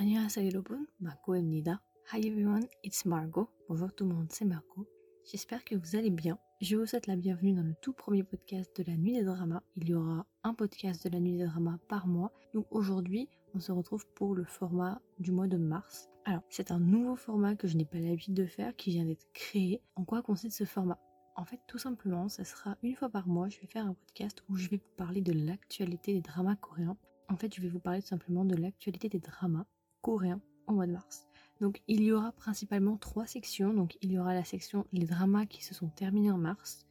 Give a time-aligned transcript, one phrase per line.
[0.00, 1.82] 안녕하세요 여러분, Marco입니다.
[2.12, 3.48] Hi everyone, it's Margot.
[3.68, 4.86] Bonjour tout le monde, c'est Margot.
[5.24, 6.38] J'espère que vous allez bien.
[6.60, 9.62] Je vous souhaite la bienvenue dans le tout premier podcast de la Nuit des Dramas.
[9.76, 12.32] Il y aura un podcast de la Nuit des Dramas par mois.
[12.54, 16.08] Donc aujourd'hui, on se retrouve pour le format du mois de mars.
[16.24, 19.26] Alors, c'est un nouveau format que je n'ai pas l'habitude de faire, qui vient d'être
[19.32, 19.82] créé.
[19.96, 20.98] En quoi consiste ce format
[21.34, 24.42] en fait, tout simplement, ça sera une fois par mois, je vais faire un podcast
[24.48, 26.96] où je vais vous parler de l'actualité des dramas coréens.
[27.28, 29.64] En fait, je vais vous parler tout simplement de l'actualité des dramas
[30.03, 31.25] coréens au mois de mars.
[31.61, 33.73] Donc, il y aura principalement trois sections.
[33.73, 36.85] Donc, il y aura la section les dramas qui se sont terminés en mars,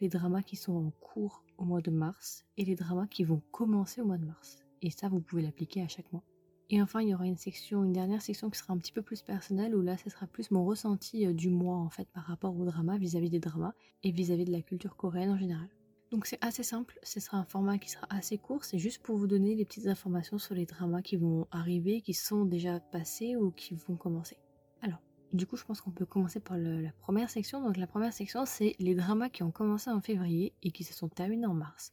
[0.00, 3.40] les dramas qui sont en cours au mois de mars et les dramas qui vont
[3.52, 4.58] commencer au mois de mars.
[4.82, 6.24] Et ça, vous pouvez l'appliquer à chaque mois.
[6.68, 9.02] Et enfin, il y aura une section, une dernière section qui sera un petit peu
[9.02, 12.24] plus personnelle, où là, ce sera plus mon ressenti euh, du mois, en fait, par
[12.24, 15.68] rapport au drama, vis-à-vis des dramas, et vis-à-vis de la culture coréenne en général.
[16.12, 19.16] Donc c'est assez simple, ce sera un format qui sera assez court, c'est juste pour
[19.16, 23.34] vous donner les petites informations sur les dramas qui vont arriver, qui sont déjà passés
[23.34, 24.36] ou qui vont commencer.
[24.82, 24.98] Alors,
[25.32, 27.62] du coup, je pense qu'on peut commencer par la première section.
[27.62, 30.92] Donc la première section, c'est les dramas qui ont commencé en février et qui se
[30.92, 31.92] sont terminés en mars.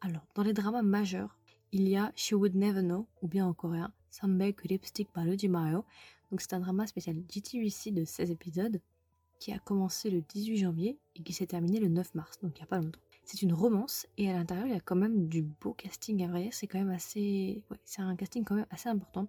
[0.00, 1.38] Alors, dans les dramas majeurs,
[1.70, 5.84] il y a She Would Never Know, ou bien en coréen, Sambae Lipstick Mayo.
[6.32, 8.80] Donc c'est un drama spécial GTVC de 16 épisodes
[9.38, 12.60] qui a commencé le 18 janvier et qui s'est terminé le 9 mars, donc il
[12.60, 12.98] n'y a pas longtemps.
[13.24, 16.28] C'est une romance et à l'intérieur il y a quand même du beau casting à
[16.28, 17.62] vrai c'est quand même assez...
[17.84, 19.28] C'est un casting quand même assez important.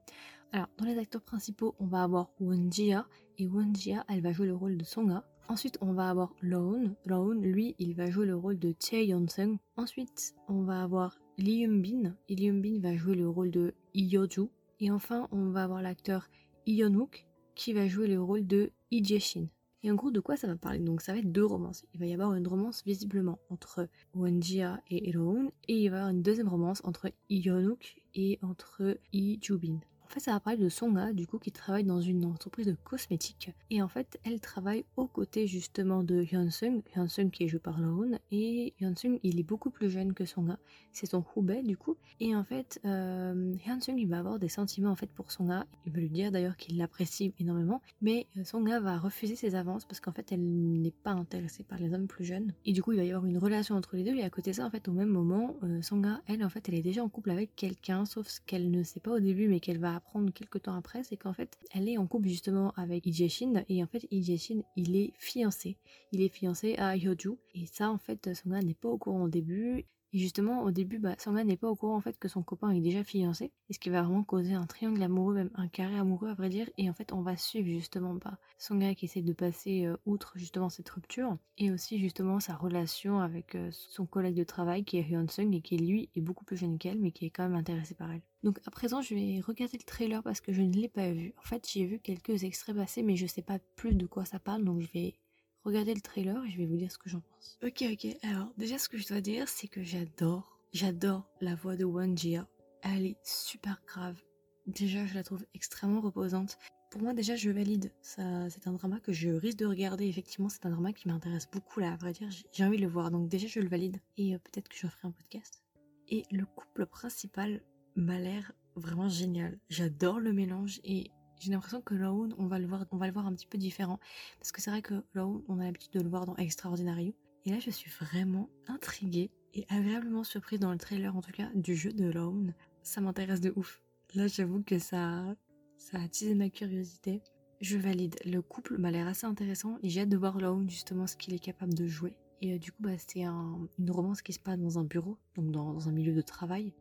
[0.51, 4.31] Alors dans les acteurs principaux on va avoir Won Jia et Won Jia elle va
[4.31, 5.23] jouer le rôle de Songa.
[5.47, 6.95] Ensuite on va avoir Loon.
[7.05, 9.57] Loon lui il va jouer le rôle de Chae Yeon-sung.
[9.77, 12.15] Ensuite on va avoir Lee Yun-bin.
[12.29, 14.49] Et Lee Yun-bin va jouer le rôle de Yo-ju.
[14.79, 16.29] Et enfin, on va avoir l'acteur
[16.67, 19.47] Yeon-wook qui va jouer le rôle de Lee Jae-shin.
[19.83, 20.79] Et en gros, de quoi ça va parler?
[20.79, 21.85] Donc, ça va être deux romances.
[21.93, 25.99] Il va y avoir une romance visiblement entre Won-jia et Eroon, et il va y
[25.99, 29.79] avoir une deuxième romance entre Yeon-wook et entre Lee Ju-bin.
[30.13, 33.49] Fait, ça va parler de Songa, du coup, qui travaille dans une entreprise de cosmétiques.
[33.71, 37.79] Et en fait, elle travaille aux côtés justement de Hyunsung, Hyunsung qui est joué par
[37.79, 38.19] Loon.
[38.31, 40.59] Et Hyunsung, il est beaucoup plus jeune que Songa.
[40.91, 41.97] C'est son Hubei, du coup.
[42.19, 45.65] Et en fait, euh, Hyunsung, il va avoir des sentiments en fait pour Songa.
[45.87, 47.81] Il veut lui dire d'ailleurs qu'il l'apprécie énormément.
[48.03, 51.79] Mais euh, Songa va refuser ses avances parce qu'en fait, elle n'est pas intéressée par
[51.79, 52.53] les hommes plus jeunes.
[52.67, 54.13] Et du coup, il va y avoir une relation entre les deux.
[54.13, 56.69] Et à côté de ça, en fait, au même moment, euh, Songa, elle, en fait,
[56.69, 59.59] elle est déjà en couple avec quelqu'un, sauf qu'elle ne sait pas au début, mais
[59.59, 63.09] qu'elle va apprendre quelques temps après, c'est qu'en fait, elle est en couple justement avec
[63.09, 65.77] Jae-shin et en fait, Jae-shin, il est fiancé.
[66.11, 69.29] Il est fiancé à Hyoju et ça, en fait, Songa n'est pas au courant au
[69.29, 69.85] début.
[70.13, 72.81] Et justement, au début, bah, n'est pas au courant en fait que son copain est
[72.81, 76.29] déjà fiancé, et ce qui va vraiment causer un triangle amoureux, même un carré amoureux
[76.29, 76.69] à vrai dire.
[76.77, 80.33] Et en fait, on va suivre justement bah, Songa qui essaie de passer euh, outre
[80.35, 84.97] justement cette rupture, et aussi justement sa relation avec euh, son collègue de travail qui
[84.97, 87.43] est Hyun Sung et qui lui est beaucoup plus jeune qu'elle, mais qui est quand
[87.43, 88.21] même intéressé par elle.
[88.43, 91.33] Donc à présent, je vais regarder le trailer parce que je ne l'ai pas vu.
[91.39, 94.39] En fait, j'ai vu quelques extraits passer, mais je sais pas plus de quoi ça
[94.39, 95.15] parle, donc je vais
[95.63, 97.57] regardez le trailer et je vais vous dire ce que j'en pense.
[97.63, 98.17] Ok, ok.
[98.23, 102.15] Alors, déjà, ce que je dois dire, c'est que j'adore, j'adore la voix de Won
[102.15, 102.47] Jia.
[102.81, 104.21] Elle est super grave.
[104.67, 106.57] Déjà, je la trouve extrêmement reposante.
[106.91, 107.91] Pour moi, déjà, je valide.
[108.01, 110.07] Ça, c'est un drama que je risque de regarder.
[110.07, 111.93] Effectivement, c'est un drama qui m'intéresse beaucoup, là.
[111.93, 113.09] À vrai dire, j'ai envie de le voir.
[113.09, 113.97] Donc, déjà, je le valide.
[114.17, 115.63] Et euh, peut-être que je ferai un podcast.
[116.09, 117.61] Et le couple principal
[117.95, 119.57] m'a l'air vraiment génial.
[119.69, 121.11] J'adore le mélange et
[121.43, 123.57] j'ai l'impression que Laoun, on va le voir, on va le voir un petit peu
[123.57, 123.99] différent.
[124.39, 127.15] Parce que c'est vrai que Laoun, on a l'habitude de le voir dans Extraordinary.
[127.45, 131.49] Et là, je suis vraiment intriguée et agréablement surprise dans le trailer, en tout cas,
[131.53, 132.53] du jeu de Laoun.
[132.81, 133.81] Ça m'intéresse de ouf.
[134.15, 135.35] Là, j'avoue que ça,
[135.77, 137.21] ça a attisé ma curiosité.
[137.59, 138.15] Je valide.
[138.25, 141.33] Le couple m'a l'air assez intéressant et j'ai hâte de voir Laoun, justement, ce qu'il
[141.33, 142.15] est capable de jouer.
[142.41, 145.51] Et euh, du coup, bah, c'est une romance qui se passe dans un bureau, donc
[145.51, 146.73] dans un milieu de travail.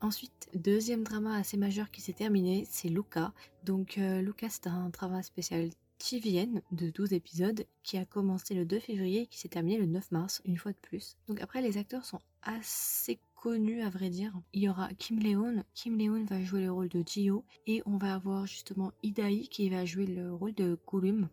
[0.00, 3.32] Ensuite, deuxième drama assez majeur qui s'est terminé, c'est Luca.
[3.64, 8.64] Donc euh, Luca, c'est un drama spécial TVN de 12 épisodes qui a commencé le
[8.64, 11.16] 2 février et qui s'est terminé le 9 mars, une fois de plus.
[11.26, 14.32] Donc après, les acteurs sont assez connus à vrai dire.
[14.52, 15.64] Il y aura Kim Leon.
[15.74, 19.68] Kim Leon va jouer le rôle de Jio et on va avoir justement Idai qui
[19.68, 21.28] va jouer le rôle de Kulum.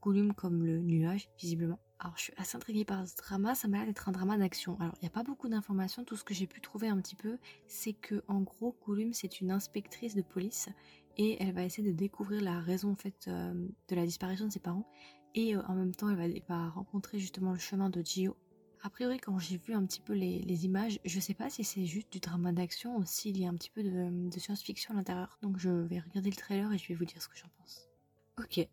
[0.00, 1.80] Kulum comme le nuage, visiblement.
[2.00, 4.76] Alors, je suis assez intriguée par ce drama, ça m'a l'air d'être un drama d'action.
[4.80, 7.14] Alors, il n'y a pas beaucoup d'informations, tout ce que j'ai pu trouver un petit
[7.14, 10.68] peu, c'est que, en gros, Kulum, c'est une inspectrice de police
[11.16, 13.54] et elle va essayer de découvrir la raison, en fait, euh,
[13.88, 14.86] de la disparition de ses parents.
[15.34, 18.36] Et euh, en même temps, elle va, rencontrer justement le chemin de Gio.
[18.82, 21.86] A priori, quand j'ai vu un petit peu les, images, je sais pas si c'est
[21.86, 24.96] juste du drama d'action ou s'il y a un petit peu de, de science-fiction à
[24.96, 25.38] l'intérieur.
[25.42, 27.88] Donc, je vais regarder le trailer et je vais vous dire ce que j'en pense.
[28.38, 28.68] Ok.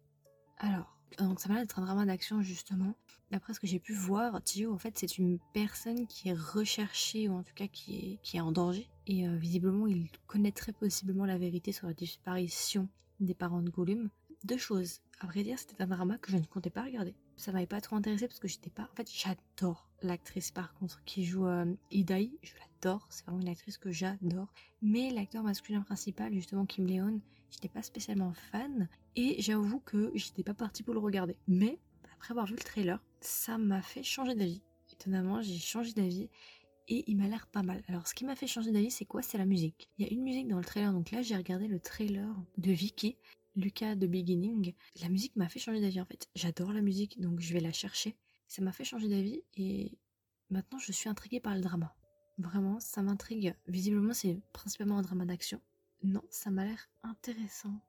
[0.58, 2.96] Alors, donc ça m'a l'air d'être un drama d'action justement.
[3.32, 7.30] D'après ce que j'ai pu voir, Tio en fait c'est une personne qui est recherchée
[7.30, 8.88] ou en tout cas qui est, qui est en danger.
[9.08, 12.88] et euh, visiblement il connaîtrait possiblement la vérité sur la disparition
[13.20, 14.10] des parents de Gollum.
[14.44, 15.02] Deux choses.
[15.20, 17.14] À vrai dire, c'était un drama que je ne comptais pas regarder.
[17.38, 18.90] Ça m'avait pas trop intéressé parce que j'étais pas.
[18.92, 21.66] En fait, j'adore l'actrice par contre qui joue euh.
[21.92, 23.08] Je l'adore.
[23.12, 24.48] C'est vraiment une actrice que j'adore.
[24.82, 27.22] Mais l'acteur masculin principal, justement Kim Leon,
[27.52, 28.90] j'étais pas spécialement fan.
[29.16, 31.36] Et j'avoue que j'étais pas partie pour le regarder.
[31.48, 31.78] Mais
[32.16, 34.62] après avoir vu le trailer, ça m'a fait changer d'avis.
[34.94, 36.30] Étonnamment, j'ai changé d'avis
[36.88, 37.84] et il m'a l'air pas mal.
[37.88, 39.22] Alors ce qui m'a fait changer d'avis, c'est quoi?
[39.22, 39.90] C'est la musique.
[39.98, 42.28] Il y a une musique dans le trailer, donc là j'ai regardé le trailer
[42.58, 43.18] de Vicky,
[43.56, 44.74] Lucas de Beginning.
[45.02, 46.30] La musique m'a fait changer d'avis en fait.
[46.36, 48.16] J'adore la musique, donc je vais la chercher.
[48.48, 49.98] Ça m'a fait changer d'avis et
[50.50, 51.96] maintenant je suis intriguée par le drama.
[52.38, 53.56] Vraiment, ça m'intrigue.
[53.68, 55.62] Visiblement, c'est principalement un drama d'action.
[56.04, 57.80] Non, ça m'a l'air intéressant.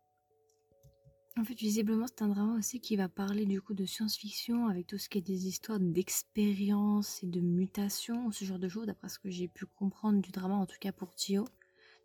[1.39, 4.87] En fait, visiblement, c'est un drama aussi qui va parler du coup de science-fiction avec
[4.87, 9.09] tout ce qui est des histoires d'expérience et de mutation, ce genre de choses, d'après
[9.09, 11.47] ce que j'ai pu comprendre du drama, en tout cas pour Tio.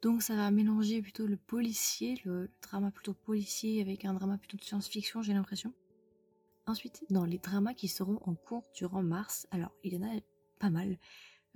[0.01, 4.55] Donc ça va mélanger plutôt le policier, le, drama plutôt policier avec un drama plutôt
[4.55, 5.73] de science-fiction, j'ai l'impression.
[6.65, 10.19] Ensuite, dans les dramas qui seront en cours durant mars, alors il y en a
[10.59, 10.97] pas mal.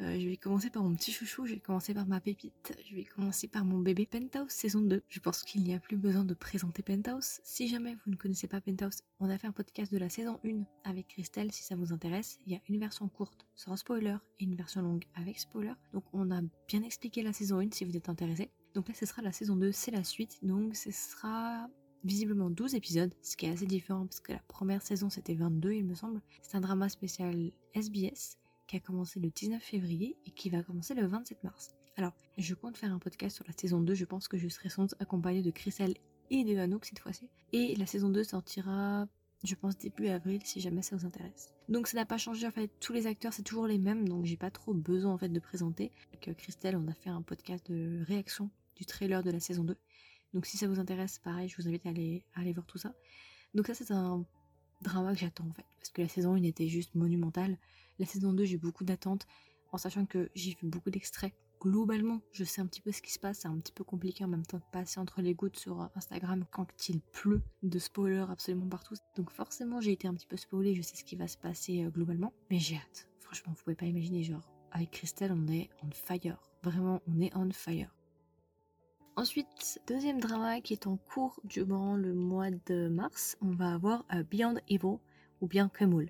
[0.02, 2.96] Euh, je vais commencer par mon petit chouchou, je vais commencer par ma pépite, je
[2.96, 5.04] vais commencer par mon bébé Penthouse saison 2.
[5.08, 7.40] Je pense qu'il n'y a plus besoin de présenter Penthouse.
[7.44, 10.40] Si jamais vous ne connaissez pas Penthouse, on a fait un podcast de la saison
[10.44, 12.40] 1 avec Christelle si ça vous intéresse.
[12.48, 15.74] Il y a une version courte sans spoiler et une version longue avec spoiler.
[15.94, 18.50] Donc on a bien expliqué la saison 1 si vous êtes intéressé.
[18.74, 20.40] Donc là ce sera la saison 2, c'est la suite.
[20.42, 21.70] Donc ce sera
[22.04, 25.74] visiblement 12 épisodes, ce qui est assez différent parce que la première saison c'était 22
[25.74, 26.22] il me semble.
[26.42, 28.41] C'est un drama spécial SBS
[28.72, 31.76] qui a commencé le 19 février et qui va commencer le 27 mars.
[31.98, 34.70] Alors, je compte faire un podcast sur la saison 2, je pense que je serai
[34.70, 35.94] sans accompagnée de Christelle
[36.30, 37.30] et de Anouk cette fois-ci.
[37.52, 39.10] Et la saison 2 sortira,
[39.44, 41.54] je pense, début avril si jamais ça vous intéresse.
[41.68, 44.24] Donc ça n'a pas changé en fait, tous les acteurs c'est toujours les mêmes, donc
[44.24, 45.92] j'ai pas trop besoin en fait de présenter.
[46.30, 49.76] Euh, Christelle, on a fait un podcast de réaction du trailer de la saison 2.
[50.34, 52.94] Donc si ça vous intéresse, pareil, je vous invite à aller voir tout ça.
[53.54, 54.26] Donc ça c'est un
[54.82, 57.58] drama que j'attends en fait, parce que la saison 1 était juste monumentale.
[58.00, 59.28] La saison 2, j'ai beaucoup d'attentes,
[59.72, 61.34] en sachant que j'ai vu beaucoup d'extraits.
[61.60, 64.24] Globalement, je sais un petit peu ce qui se passe, c'est un petit peu compliqué
[64.24, 68.26] en même temps de passer entre les gouttes sur Instagram quand il pleut de spoilers
[68.30, 68.96] absolument partout.
[69.16, 71.84] Donc forcément, j'ai été un petit peu spoilée, je sais ce qui va se passer
[71.84, 73.08] euh, globalement, mais j'ai hâte.
[73.20, 76.42] Franchement, vous pouvez pas imaginer, genre, avec Christelle, on est on fire.
[76.64, 77.94] Vraiment, on est on fire.
[79.18, 84.06] Ensuite, deuxième drama qui est en cours durant le mois de mars, on va avoir
[84.14, 85.00] euh, Beyond Evil
[85.42, 86.10] ou bien Kemul.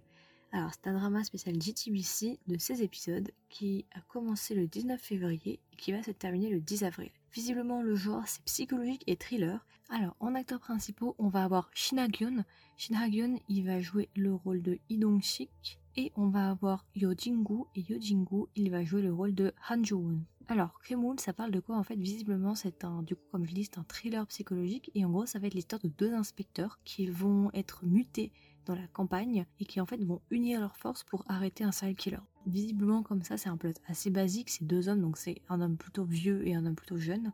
[0.51, 5.59] Alors, c'est un drama spécial GTBC de 16 épisodes qui a commencé le 19 février
[5.74, 7.09] et qui va se terminer le 10 avril.
[7.33, 9.65] Visiblement, le genre c'est psychologique et thriller.
[9.89, 12.45] Alors, en acteurs principaux, on va avoir Shin Ha-gyun.
[12.77, 15.80] Shin Ha-gyun, il va jouer le rôle de Idong Shik.
[15.98, 17.63] Et on va avoir Yo Jingu.
[17.75, 20.21] Et Yo Jingu, il va jouer le rôle de Han Jo-won.
[20.51, 23.53] Alors, Kremul, ça parle de quoi En fait, visiblement, c'est un, du coup, comme je
[23.53, 24.92] dis, c'est un thriller psychologique.
[24.95, 28.33] Et en gros, ça va être l'histoire de deux inspecteurs qui vont être mutés
[28.65, 31.95] dans la campagne et qui en fait vont unir leurs forces pour arrêter un serial
[31.95, 32.19] killer.
[32.48, 35.77] Visiblement comme ça c'est un plot assez basique, c'est deux hommes, donc c'est un homme
[35.77, 37.31] plutôt vieux et un homme plutôt jeune,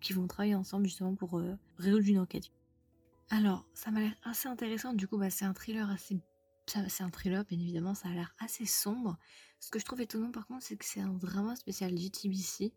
[0.00, 2.50] qui vont travailler ensemble justement pour euh, résoudre une enquête.
[3.30, 6.18] Alors ça m'a l'air assez intéressant, du coup bah, c'est un thriller assez...
[6.66, 9.16] C'est un thriller bien évidemment, ça a l'air assez sombre.
[9.60, 12.72] Ce que je trouve étonnant par contre c'est que c'est un drama spécial GTBC.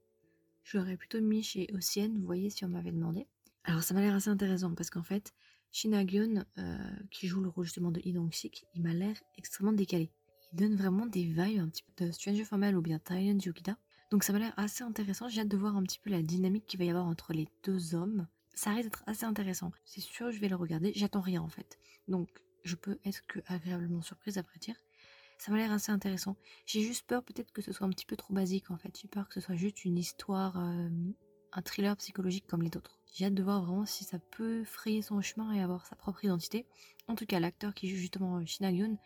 [0.64, 3.28] Je l'aurais plutôt mis chez Ocean, vous voyez si on m'avait demandé.
[3.64, 5.34] Alors ça m'a l'air assez intéressant parce qu'en fait
[5.72, 6.78] Shin euh,
[7.12, 10.12] qui joue le rôle justement de Lee sik il m'a l'air extrêmement décalé.
[10.52, 13.78] Il donne vraiment des vibes un petit peu de Stranger Family ou bien Thailand Yukida.
[14.12, 15.30] Donc ça m'a l'air assez intéressant.
[15.30, 17.48] J'ai hâte de voir un petit peu la dynamique qu'il va y avoir entre les
[17.64, 18.28] deux hommes.
[18.56, 19.72] Ça risque d'être assez intéressant.
[19.86, 20.92] C'est sûr, je vais le regarder.
[20.96, 21.78] J'attends rien en fait.
[22.08, 22.30] Donc
[22.64, 24.76] je peux être que agréablement surprise après dire.
[25.38, 26.36] Ça m'a l'air assez intéressant.
[26.66, 28.98] J'ai juste peur peut-être que ce soit un petit peu trop basique en fait.
[29.02, 30.90] J'ai peur que ce soit juste une histoire, euh,
[31.54, 33.00] un thriller psychologique comme les autres.
[33.14, 36.26] J'ai hâte de voir vraiment si ça peut frayer son chemin et avoir sa propre
[36.26, 36.66] identité.
[37.08, 38.98] En tout cas, l'acteur qui joue justement Shinagyon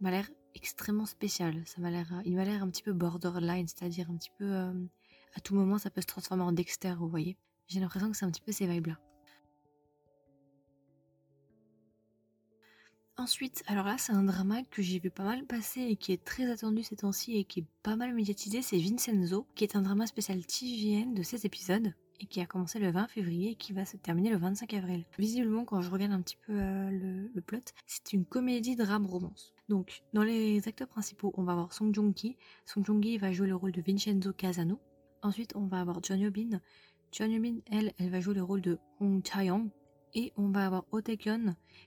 [0.00, 1.62] m'a l'air extrêmement spécial.
[1.66, 4.72] Ça m'a l'air, il m'a l'air un petit peu borderline, c'est-à-dire un petit peu euh,
[5.34, 7.36] à tout moment ça peut se transformer en Dexter, vous voyez.
[7.66, 8.98] J'ai l'impression que c'est un petit peu ces vibes-là.
[13.24, 16.22] Ensuite, alors là, c'est un drama que j'ai vu pas mal passer et qui est
[16.22, 18.60] très attendu ces temps-ci et qui est pas mal médiatisé.
[18.60, 22.78] C'est Vincenzo, qui est un drama spécial TVN de 16 épisodes et qui a commencé
[22.78, 25.06] le 20 février et qui va se terminer le 25 avril.
[25.18, 29.54] Visiblement, quand je regarde un petit peu euh, le, plot, c'est une comédie drame romance.
[29.70, 32.36] Donc, dans les acteurs principaux, on va avoir Song Joong-ki.
[32.66, 34.78] Song Joong-ki va jouer le rôle de Vincenzo Casano.
[35.22, 36.60] Ensuite, on va avoir John Yobin.
[37.10, 39.70] John Yobin, elle, elle va jouer le rôle de Hong Chae-young.
[40.14, 41.00] Et on va avoir Oh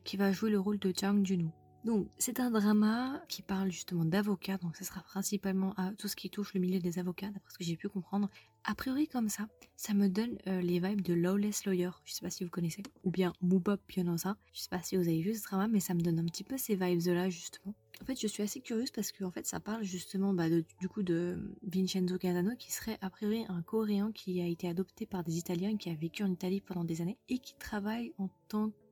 [0.04, 1.52] qui va jouer le rôle de Jang Junwoo.
[1.88, 6.18] Donc, c'est un drama qui parle justement d'avocats, donc ce sera principalement à tout ce
[6.18, 8.30] qui touche le milieu des avocats, d'après ce que j'ai pu comprendre.
[8.66, 12.20] A priori, comme ça, ça me donne euh, les vibes de Lawless Lawyer, je sais
[12.20, 15.34] pas si vous connaissez, ou bien Mubop Pionosa, je sais pas si vous avez vu
[15.34, 17.74] ce drama, mais ça me donne un petit peu ces vibes-là, justement.
[18.02, 20.90] En fait, je suis assez curieuse parce que en fait, ça parle justement bah, du
[20.90, 25.24] coup de Vincenzo Casano, qui serait a priori un Coréen qui a été adopté par
[25.24, 28.72] des Italiens, qui a vécu en Italie pendant des années, et qui travaille en tant
[28.72, 28.87] que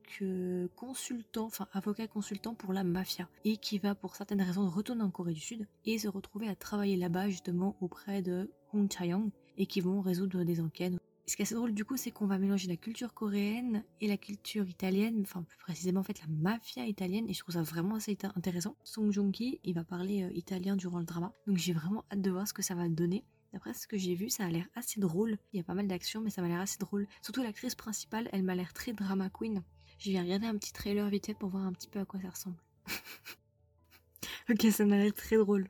[0.74, 5.10] consultant, enfin avocat consultant pour la mafia et qui va pour certaines raisons retourner en
[5.10, 9.66] Corée du Sud et se retrouver à travailler là-bas justement auprès de Hong Chae-young et
[9.66, 10.94] qui vont résoudre des enquêtes.
[11.28, 14.06] Ce qui est assez drôle du coup, c'est qu'on va mélanger la culture coréenne et
[14.06, 17.62] la culture italienne, enfin plus précisément en fait la mafia italienne, et je trouve ça
[17.62, 18.76] vraiment assez intéressant.
[18.84, 22.30] Song Joong-ki, il va parler euh, italien durant le drama, donc j'ai vraiment hâte de
[22.30, 23.24] voir ce que ça va donner.
[23.52, 25.38] D'après ce que j'ai vu, ça a l'air assez drôle.
[25.52, 27.08] Il y a pas mal d'actions, mais ça m'a l'air assez drôle.
[27.22, 29.62] Surtout l'actrice principale, elle m'a l'air très drama queen.
[29.98, 32.20] Je vais regarder un petit trailer vite fait pour voir un petit peu à quoi
[32.20, 32.62] ça ressemble.
[34.50, 35.68] ok, ça m'a l'air très drôle.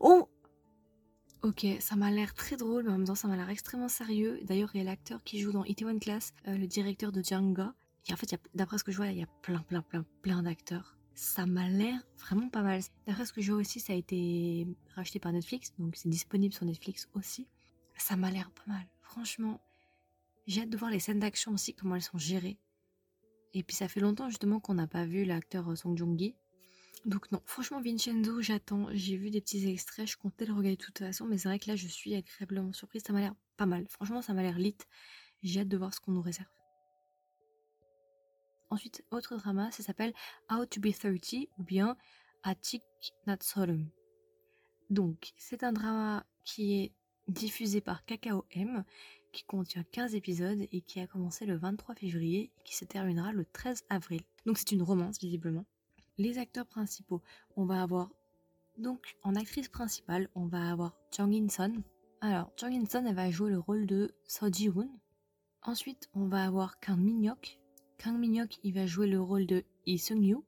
[0.00, 0.28] Oh
[1.42, 4.38] Ok, ça m'a l'air très drôle, mais en même temps, ça m'a l'air extrêmement sérieux.
[4.44, 7.70] D'ailleurs, il y a l'acteur qui joue dans Itaewon Class, euh, le directeur de Django.
[8.08, 10.42] Et en fait, d'après ce que je vois, il y a plein, plein, plein, plein
[10.42, 10.98] d'acteurs.
[11.14, 12.80] Ça m'a l'air vraiment pas mal.
[13.06, 16.52] D'après ce que je vois aussi, ça a été racheté par Netflix, donc c'est disponible
[16.52, 17.46] sur Netflix aussi.
[17.96, 18.86] Ça m'a l'air pas mal.
[19.00, 19.60] Franchement,
[20.46, 22.58] j'ai hâte de voir les scènes d'action aussi, comment elles sont gérées.
[23.52, 26.34] Et puis ça fait longtemps justement qu'on n'a pas vu l'acteur euh, Song Joong-gi.
[27.06, 28.88] Donc non, franchement Vincenzo, j'attends.
[28.92, 31.58] J'ai vu des petits extraits, je comptais le regarder de toute façon, mais c'est vrai
[31.58, 33.02] que là je suis agréablement surprise.
[33.06, 33.86] Ça m'a l'air pas mal.
[33.88, 34.76] Franchement, ça m'a l'air lit.
[35.42, 36.48] J'ai hâte de voir ce qu'on nous réserve.
[38.70, 40.12] Ensuite, autre drama, ça s'appelle
[40.50, 41.96] How to be 30 ou bien
[42.44, 42.82] Atik
[43.26, 43.90] Natsorum.
[44.90, 46.92] Donc, c'est un drama qui est
[47.26, 48.84] diffusé par Kakao M
[49.32, 53.32] qui contient 15 épisodes et qui a commencé le 23 février et qui se terminera
[53.32, 54.20] le 13 avril.
[54.46, 55.64] Donc c'est une romance visiblement.
[56.18, 57.22] Les acteurs principaux,
[57.56, 58.10] on va avoir
[58.78, 61.82] donc en actrice principale, on va avoir Jung In-sun.
[62.20, 64.90] Alors Jung In-sun, elle va jouer le rôle de So Ji-woon.
[65.62, 67.58] Ensuite, on va avoir Kang Min-hyuk.
[67.98, 70.38] Kang Min-hyuk, il va jouer le rôle de Lee Seung-yu.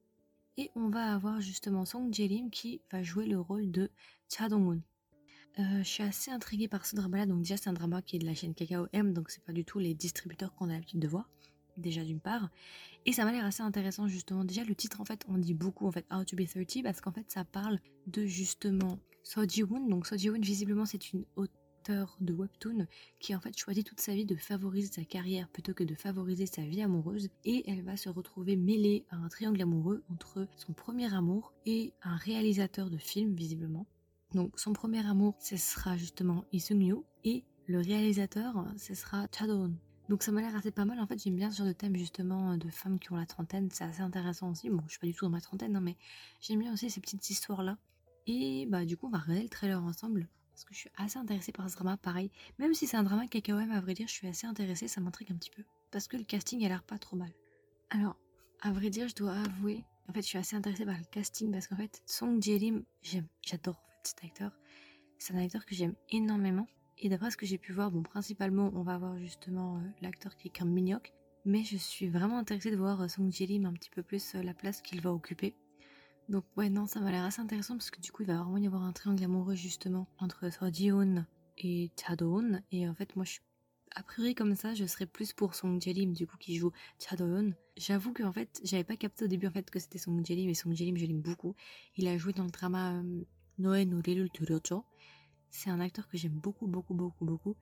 [0.56, 3.90] Et on va avoir justement Song Jae-lim qui va jouer le rôle de
[4.28, 4.82] Cha Dong-woon.
[5.58, 7.26] Euh, je suis assez intriguée par ce drama-là.
[7.26, 9.52] Donc déjà, c'est un drama qui est de la chaîne Kakao M, donc c'est pas
[9.52, 11.28] du tout les distributeurs qu'on a l'habitude de voir.
[11.76, 12.50] Déjà d'une part.
[13.06, 14.44] Et ça m'a l'air assez intéressant justement.
[14.44, 17.00] Déjà, le titre, en fait, on dit beaucoup, en fait, How to be 30, parce
[17.00, 19.88] qu'en fait, ça parle de justement So Ji-woon.
[19.88, 22.86] Donc So Ji-woon, visiblement, c'est une auteure de webtoon
[23.18, 26.46] qui en fait choisit toute sa vie de favoriser sa carrière plutôt que de favoriser
[26.46, 30.74] sa vie amoureuse et elle va se retrouver mêlée à un triangle amoureux entre son
[30.74, 33.86] premier amour et un réalisateur de films visiblement
[34.34, 39.74] donc son premier amour, ce sera justement Lee Seung-yu et le réalisateur, ce sera Chadon.
[40.08, 41.00] Donc ça m'a l'air assez pas mal.
[41.00, 43.68] En fait, j'aime bien ce genre de thème justement de femmes qui ont la trentaine.
[43.70, 44.68] C'est assez intéressant aussi.
[44.68, 45.96] Bon, je suis pas du tout dans ma trentaine, hein, mais
[46.40, 47.78] j'aime bien aussi ces petites histoires-là.
[48.26, 50.28] Et bah du coup, on va regarder le trailer ensemble.
[50.52, 52.30] Parce que je suis assez intéressée par ce drama, pareil.
[52.58, 55.32] Même si c'est un drama même, à vrai dire, je suis assez intéressée, ça m'intrigue
[55.32, 55.62] un petit peu.
[55.90, 57.32] Parce que le casting a l'air pas trop mal.
[57.90, 58.16] Alors,
[58.60, 61.50] à vrai dire, je dois avouer, en fait, je suis assez intéressée par le casting
[61.50, 63.82] parce qu'en fait, Song Jae-lim, j'aime, j'adore
[64.22, 64.52] acteur.
[65.18, 66.66] C'est un acteur que j'aime énormément.
[66.98, 70.36] Et d'après ce que j'ai pu voir, bon, principalement, on va avoir justement euh, l'acteur
[70.36, 71.12] qui est Kim Mignok.
[71.44, 74.42] Mais je suis vraiment intéressée de voir euh, Song Ji-lim un petit peu plus euh,
[74.42, 75.54] la place qu'il va occuper.
[76.28, 78.58] Donc ouais, non, ça m'a l'air assez intéressant parce que du coup, il va vraiment
[78.58, 80.70] y avoir un triangle amoureux justement entre Seo
[81.58, 82.14] et Cha
[82.70, 83.42] Et en fait, moi, je suis
[83.94, 87.16] a priori comme ça, je serais plus pour Song Jae-lim du coup qui joue Cha
[87.76, 90.48] J'avoue que en fait, j'avais pas capté au début en fait que c'était Song Jae-lim
[90.48, 91.54] et Song Jae-lim, je l'aime beaucoup.
[91.96, 93.02] Il a joué dans le drama
[93.58, 94.84] Noé Noulelul Turocho.
[95.50, 97.56] C'est un acteur que j'aime beaucoup, beaucoup, beaucoup, beaucoup.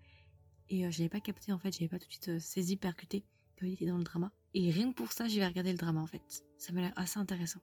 [0.68, 2.38] Et euh, je n'avais pas capté en fait, je j'avais pas tout de suite euh,
[2.38, 3.25] saisi, percuté
[3.59, 4.32] qu'il était dans le drama.
[4.54, 6.44] Et rien que pour ça, j'ai vais regarder le drama en fait.
[6.59, 7.61] Ça m'a l'air assez intéressant.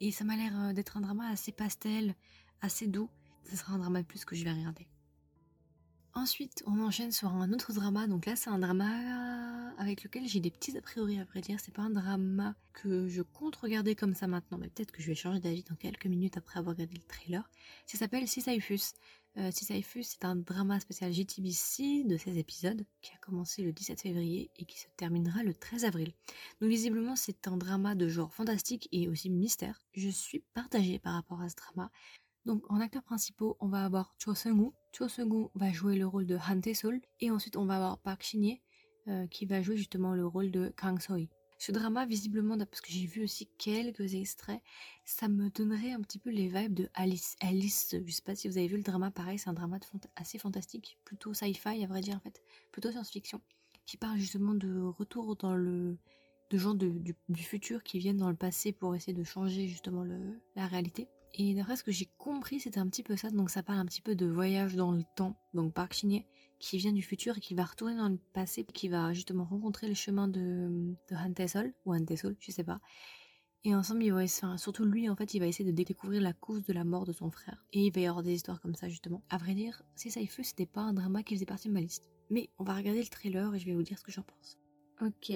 [0.00, 2.14] Et ça m'a l'air euh, d'être un drama assez pastel,
[2.60, 3.10] assez doux.
[3.50, 4.88] Ce sera un drama de plus que je vais regarder.
[6.16, 8.06] Ensuite, on enchaîne sur un autre drama.
[8.06, 8.88] Donc là, c'est un drama
[9.78, 11.58] avec lequel j'ai des petits a priori à vrai dire.
[11.58, 15.08] C'est pas un drama que je compte regarder comme ça maintenant, mais peut-être que je
[15.08, 17.50] vais changer d'avis dans quelques minutes après avoir regardé le trailer.
[17.86, 18.92] Ça s'appelle Sisyphus.
[19.36, 24.00] Euh, Sisyphus, c'est un drama spécial GTBC de 16 épisodes qui a commencé le 17
[24.00, 26.12] février et qui se terminera le 13 avril.
[26.60, 29.82] Donc visiblement, c'est un drama de genre fantastique et aussi mystère.
[29.94, 31.90] Je suis partagée par rapport à ce drama.
[32.46, 34.74] Donc en acteurs principaux, on va avoir Cho Seung-woo.
[34.92, 38.22] Cho Seung-woo va jouer le rôle de Han Tae-sol et ensuite on va avoir Park
[38.22, 38.60] Shin-hye
[39.08, 41.28] euh, qui va jouer justement le rôle de Kang So-hee.
[41.58, 44.62] Ce drama, visiblement, parce que j'ai vu aussi quelques extraits,
[45.04, 47.36] ça me donnerait un petit peu les vibes de Alice.
[47.40, 49.78] Alice, je sais pas si vous avez vu le drama, pareil, c'est un drama
[50.16, 53.42] assez fantastique, plutôt sci-fi à vrai dire en fait, plutôt science-fiction,
[53.84, 55.98] qui parle justement de retour dans le
[56.50, 60.04] de gens du, futur qui viennent dans le passé pour essayer de changer justement
[60.56, 61.08] la réalité.
[61.36, 63.30] Et d'après ce que j'ai compris, c'était un petit peu ça.
[63.30, 65.36] Donc ça parle un petit peu de voyage dans le temps.
[65.52, 66.20] Donc Park shin
[66.60, 69.88] qui vient du futur et qui va retourner dans le passé, qui va justement rencontrer
[69.88, 72.80] le chemin de, de Han Tae-sol, ou Han Tae-sol, je sais pas.
[73.64, 76.32] Et ensemble, il va essayer, surtout lui, en fait, il va essayer de découvrir la
[76.32, 77.64] cause de la mort de son frère.
[77.72, 79.22] Et il va y avoir des histoires comme ça, justement.
[79.30, 81.72] À vrai dire, si ça y fut, c'était pas un drama qui faisait partie de
[81.72, 82.10] ma liste.
[82.30, 84.58] Mais on va regarder le trailer et je vais vous dire ce que j'en pense.
[85.00, 85.32] Ok.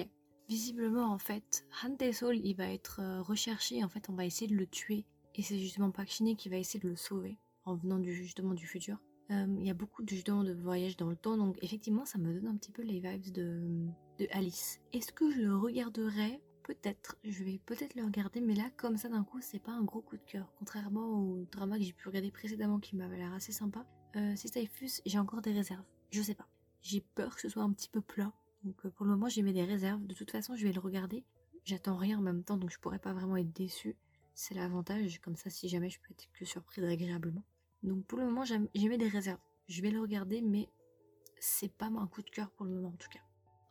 [0.47, 3.83] Visiblement, en fait, Han Tae-sol, il va être euh, recherché.
[3.83, 5.05] En fait, on va essayer de le tuer
[5.35, 8.65] et c'est justement Park qui va essayer de le sauver en venant du, justement du
[8.65, 8.97] futur.
[9.31, 12.17] Euh, il y a beaucoup de, justement, de voyages dans le temps, donc effectivement ça
[12.17, 13.87] me donne un petit peu les vibes de,
[14.31, 14.81] Alice.
[14.91, 16.41] Est-ce que je le regarderai?
[16.63, 19.83] Peut-être, je vais peut-être le regarder, mais là comme ça d'un coup c'est pas un
[19.83, 20.51] gros coup de cœur.
[20.57, 24.67] Contrairement au drama que j'ai pu regarder précédemment qui m'avait l'air assez sympa, euh, si
[24.67, 25.85] fuse, j'ai encore des réserves.
[26.11, 26.47] Je sais pas.
[26.81, 28.33] J'ai peur que ce soit un petit peu plat.
[28.63, 30.05] Donc euh, pour le moment j'ai mis des réserves.
[30.05, 31.23] De toute façon je vais le regarder.
[31.65, 33.95] J'attends rien en même temps donc je pourrais pas vraiment être déçue.
[34.41, 37.43] C'est l'avantage, comme ça si jamais je peux être que surprise agréablement.
[37.83, 39.37] Donc pour le moment, j'ai des réserves.
[39.67, 40.69] Je vais le regarder, mais
[41.41, 43.19] c'est pas un coup de cœur pour le moment en tout cas.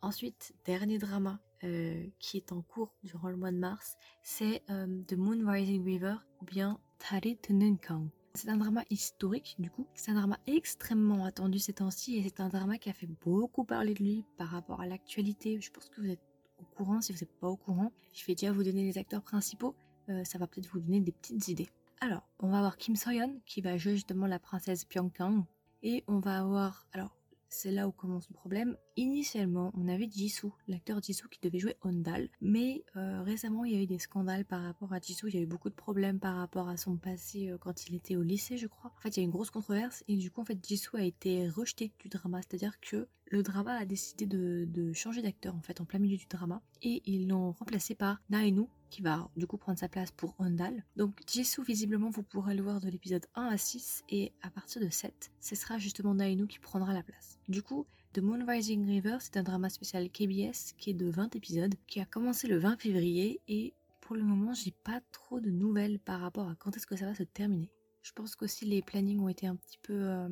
[0.03, 5.01] Ensuite, dernier drama euh, qui est en cours durant le mois de mars, c'est euh,
[5.07, 8.07] The Moon Rising River ou bien Tari Tenenkang.
[8.35, 9.87] C'est un drama historique du coup.
[9.95, 13.63] C'est un drama extrêmement attendu ces temps-ci et c'est un drama qui a fait beaucoup
[13.63, 15.59] parler de lui par rapport à l'actualité.
[15.61, 16.21] Je pense que vous êtes
[16.59, 17.91] au courant si vous n'êtes pas au courant.
[18.13, 19.73] Je vais déjà vous donner les acteurs principaux.
[20.09, 21.69] Euh, ça va peut-être vous donner des petites idées.
[22.01, 25.45] Alors, on va avoir Kim Soyeon qui va jouer justement la princesse Pyongkang.
[25.83, 27.15] Et on va avoir, alors
[27.49, 28.77] c'est là où commence le problème.
[28.95, 33.75] Initialement, on avait Jisoo, l'acteur Jisoo qui devait jouer Ondal, mais euh, récemment il y
[33.75, 36.19] a eu des scandales par rapport à Jisoo, il y a eu beaucoup de problèmes
[36.19, 38.91] par rapport à son passé euh, quand il était au lycée, je crois.
[38.95, 40.97] En fait, il y a eu une grosse controverse et du coup, en fait, Jisoo
[40.97, 45.61] a été rejeté du drama, c'est-à-dire que le drama a décidé de, changer d'acteur en
[45.61, 49.47] fait en plein milieu du drama et ils l'ont remplacé par Naenu qui va du
[49.47, 50.83] coup prendre sa place pour Ondal.
[50.95, 54.81] Donc Jisoo visiblement vous pourrez le voir de l'épisode 1 à 6 et à partir
[54.81, 57.39] de 7 ce sera justement Nainu qui prendra la place.
[57.47, 61.35] Du coup The Moon Rising River c'est un drama spécial KBS qui est de 20
[61.35, 65.49] épisodes qui a commencé le 20 février et pour le moment j'ai pas trop de
[65.49, 67.71] nouvelles par rapport à quand est-ce que ça va se terminer.
[68.01, 70.27] Je pense qu'aussi les plannings ont été un petit peu euh,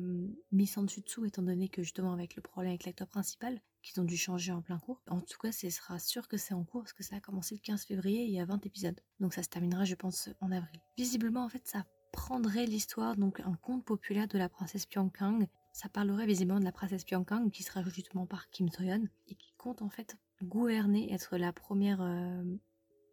[0.50, 4.04] mis dessus dessous étant donné que justement avec le problème avec l'acteur principal, qu'ils ont
[4.04, 5.00] dû changer en plein cours.
[5.08, 7.54] En tout cas, ce sera sûr que c'est en cours parce que ça a commencé
[7.54, 9.00] le 15 février et il y a 20 épisodes.
[9.20, 10.80] Donc ça se terminera, je pense, en avril.
[10.96, 15.46] Visiblement, en fait, ça prendrait l'histoire, donc un conte populaire de la princesse Pyongkang.
[15.72, 19.52] Ça parlerait visiblement de la princesse Pyongkang qui sera justement par Kim Soyeon et qui
[19.56, 22.42] compte en fait gouverner, être la première, euh,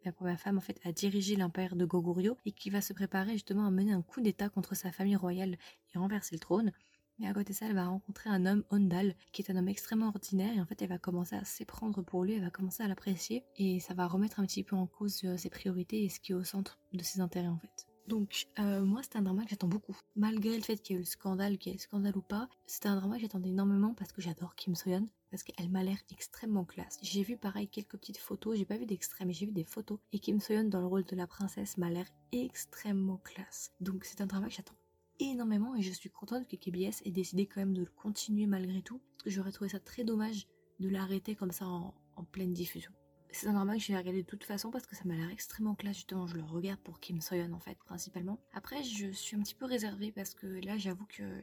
[0.04, 3.32] la première femme en fait à diriger l'empire de Goguryeo et qui va se préparer
[3.32, 5.56] justement à mener un coup d'état contre sa famille royale
[5.94, 6.72] et renverser le trône.
[7.18, 9.68] Mais à côté de ça, elle va rencontrer un homme, Ondal, qui est un homme
[9.68, 10.54] extrêmement ordinaire.
[10.54, 13.44] Et en fait, elle va commencer à s'éprendre pour lui, elle va commencer à l'apprécier.
[13.56, 16.32] Et ça va remettre un petit peu en cause euh, ses priorités et ce qui
[16.32, 17.86] est au centre de ses intérêts, en fait.
[18.06, 19.96] Donc, euh, moi, c'est un drama que j'attends beaucoup.
[20.14, 22.22] Malgré le fait qu'il y ait eu le scandale, qu'il y ait le scandale ou
[22.22, 25.08] pas, c'est un drama que j'attendais énormément parce que j'adore Kim Soyeon.
[25.30, 26.98] Parce qu'elle m'a l'air extrêmement classe.
[27.02, 29.98] J'ai vu pareil quelques petites photos, j'ai pas vu d'extrême, mais j'ai vu des photos.
[30.12, 33.72] Et Kim Soyeon dans le rôle de la princesse m'a l'air extrêmement classe.
[33.80, 34.76] Donc c'est un drama que j'attends
[35.18, 38.82] énormément et je suis contente que KBS ait décidé quand même de le continuer malgré
[38.82, 40.46] tout, j'aurais trouvé ça très dommage
[40.80, 41.94] de l'arrêter comme ça en,
[42.32, 42.92] pleine diffusion.
[43.30, 45.30] C'est un drama que je vais regarder de toute façon parce que ça m'a l'air
[45.30, 48.40] extrêmement classe justement, je le regarde pour Kim Soyeon en fait principalement.
[48.54, 51.42] Après je suis un petit peu réservée parce que là j'avoue que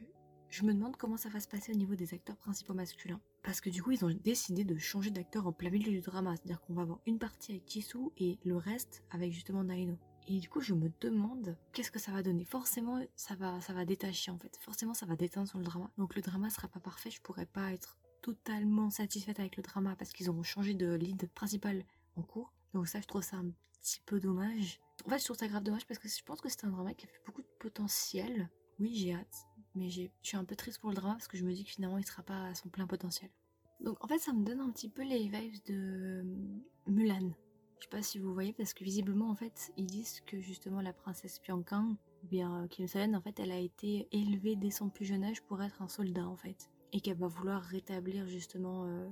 [0.54, 3.20] je me demande comment ça va se passer au niveau des acteurs principaux masculins.
[3.42, 6.36] Parce que du coup, ils ont décidé de changer d'acteur en plein milieu du drama.
[6.36, 9.98] C'est-à-dire qu'on va avoir une partie avec Jisoo et le reste avec justement Naino.
[10.26, 12.44] Et du coup, je me demande qu'est-ce que ça va donner.
[12.44, 14.56] Forcément, ça va, ça va détacher en fait.
[14.60, 15.90] Forcément, ça va déteindre sur le drama.
[15.98, 17.10] Donc le drama sera pas parfait.
[17.10, 21.28] Je pourrais pas être totalement satisfaite avec le drama parce qu'ils auront changé de lead
[21.34, 21.84] principal
[22.16, 22.52] en cours.
[22.72, 24.80] Donc ça, je trouve ça un petit peu dommage.
[25.04, 26.94] En fait, je trouve ça grave dommage parce que je pense que c'est un drama
[26.94, 28.48] qui a fait beaucoup de potentiel.
[28.80, 31.44] Oui, j'ai hâte, mais je suis un peu triste pour le drama parce que je
[31.44, 33.30] me dis que finalement, il sera pas à son plein potentiel.
[33.80, 36.24] Donc en fait, ça me donne un petit peu les vibes de
[36.86, 37.34] Mulan.
[37.84, 40.80] Je sais pas si vous voyez parce que visiblement en fait ils disent que justement
[40.80, 44.70] la princesse Pyongkang ou bien euh, Kim Soyeon en fait elle a été élevée dès
[44.70, 48.26] son plus jeune âge pour être un soldat en fait et qu'elle va vouloir rétablir
[48.26, 49.06] justement euh,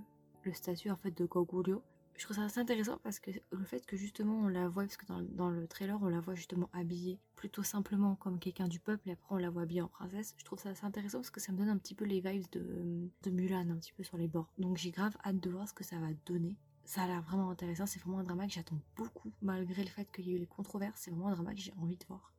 [0.45, 1.83] le statut en fait de Goguryeo.
[2.17, 4.97] Je trouve ça assez intéressant parce que le fait que justement on la voit parce
[4.97, 9.11] que dans, le trailer on la voit justement habillée plutôt simplement comme quelqu'un du peuple
[9.11, 10.35] et après on la voit habillée en princesse.
[10.39, 12.49] Je trouve ça assez intéressant parce que ça me donne un petit peu les vibes
[12.53, 14.51] de, de Mulan un petit peu sur les bords.
[14.57, 17.51] Donc j'ai grave hâte de voir ce que ça va donner ça a l'air vraiment
[17.51, 17.87] intéressant.
[17.87, 20.47] C'est vraiment un drama que j'attends beaucoup, malgré le fait qu'il y ait eu les
[20.47, 21.01] controverses.
[21.03, 22.33] C'est vraiment un drama que j'ai envie de voir.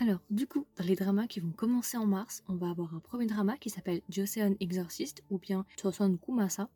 [0.00, 3.00] Alors, du coup, dans les dramas qui vont commencer en mars, on va avoir un
[3.00, 6.70] premier drama qui s'appelle Joseon Exorcist ou bien Choson Kumasa.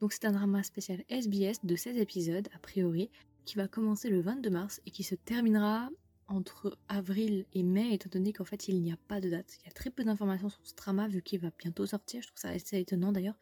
[0.00, 3.10] Donc c'est un drama spécial SBS de 16 épisodes, a priori,
[3.44, 5.88] qui va commencer le 22 mars et qui se terminera
[6.28, 9.58] entre avril et mai, étant donné qu'en fait il n'y a pas de date.
[9.60, 12.28] Il y a très peu d'informations sur ce drama vu qu'il va bientôt sortir, je
[12.28, 13.36] trouve ça assez étonnant d'ailleurs.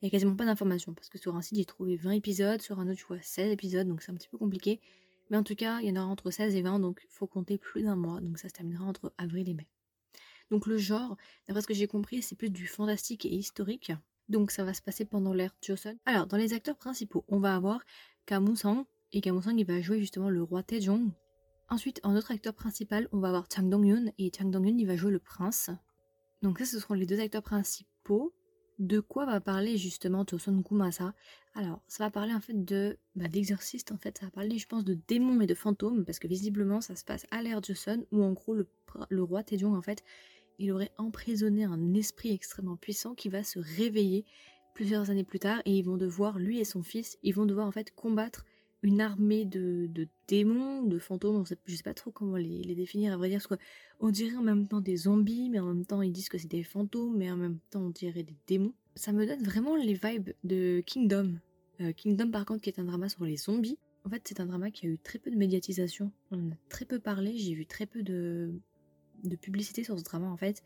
[0.00, 2.60] Il n'y a quasiment pas d'informations parce que sur un site j'ai trouvé 20 épisodes,
[2.60, 4.80] sur un autre je vois 16 épisodes, donc c'est un petit peu compliqué.
[5.30, 7.26] Mais en tout cas, il y en aura entre 16 et 20, donc il faut
[7.26, 9.66] compter plus d'un mois, donc ça se terminera entre avril et mai.
[10.50, 13.92] Donc le genre, d'après ce que j'ai compris, c'est plus du fantastique et historique.
[14.28, 15.98] Donc ça va se passer pendant l'ère Joseon.
[16.04, 17.80] Alors, dans les acteurs principaux, on va avoir
[18.26, 21.10] Kamu Sang, et Kamu Sang il va jouer justement le roi Taejong.
[21.68, 24.96] Ensuite, en autre acteur principal, on va avoir Chang Dong-yoon, et Chang Dong-yoon il va
[24.96, 25.70] jouer le prince.
[26.42, 28.32] Donc ça, ce seront les deux acteurs principaux.
[28.78, 31.14] De quoi va parler justement Joseon Kumasa?
[31.54, 34.66] Alors, ça va parler en fait de bah, d'exorciste en fait, ça va parler je
[34.66, 38.04] pense de démons et de fantômes, parce que visiblement ça se passe à l'ère Joseon,
[38.12, 38.68] où en gros le,
[39.08, 40.04] le roi Taejong en fait,
[40.58, 44.26] il aurait emprisonné un esprit extrêmement puissant qui va se réveiller
[44.74, 47.66] plusieurs années plus tard et ils vont devoir, lui et son fils, ils vont devoir
[47.66, 48.44] en fait combattre
[48.82, 49.88] une armée de,
[50.28, 54.10] démons, de fantômes, je sais pas trop comment les, définir à vrai dire, parce qu'on
[54.10, 56.62] dirait en même temps des zombies, mais en même temps ils disent que c'est des
[56.62, 58.74] fantômes, mais en même temps on dirait des démons.
[58.94, 61.38] Ça me donne vraiment les vibes de Kingdom.
[61.80, 63.78] Euh, Kingdom par contre qui est un drama sur les zombies.
[64.04, 66.56] En fait c'est un drama qui a eu très peu de médiatisation, on en a
[66.68, 68.54] très peu parlé, j'ai vu très peu de,
[69.24, 70.62] de publicité sur ce drama en fait.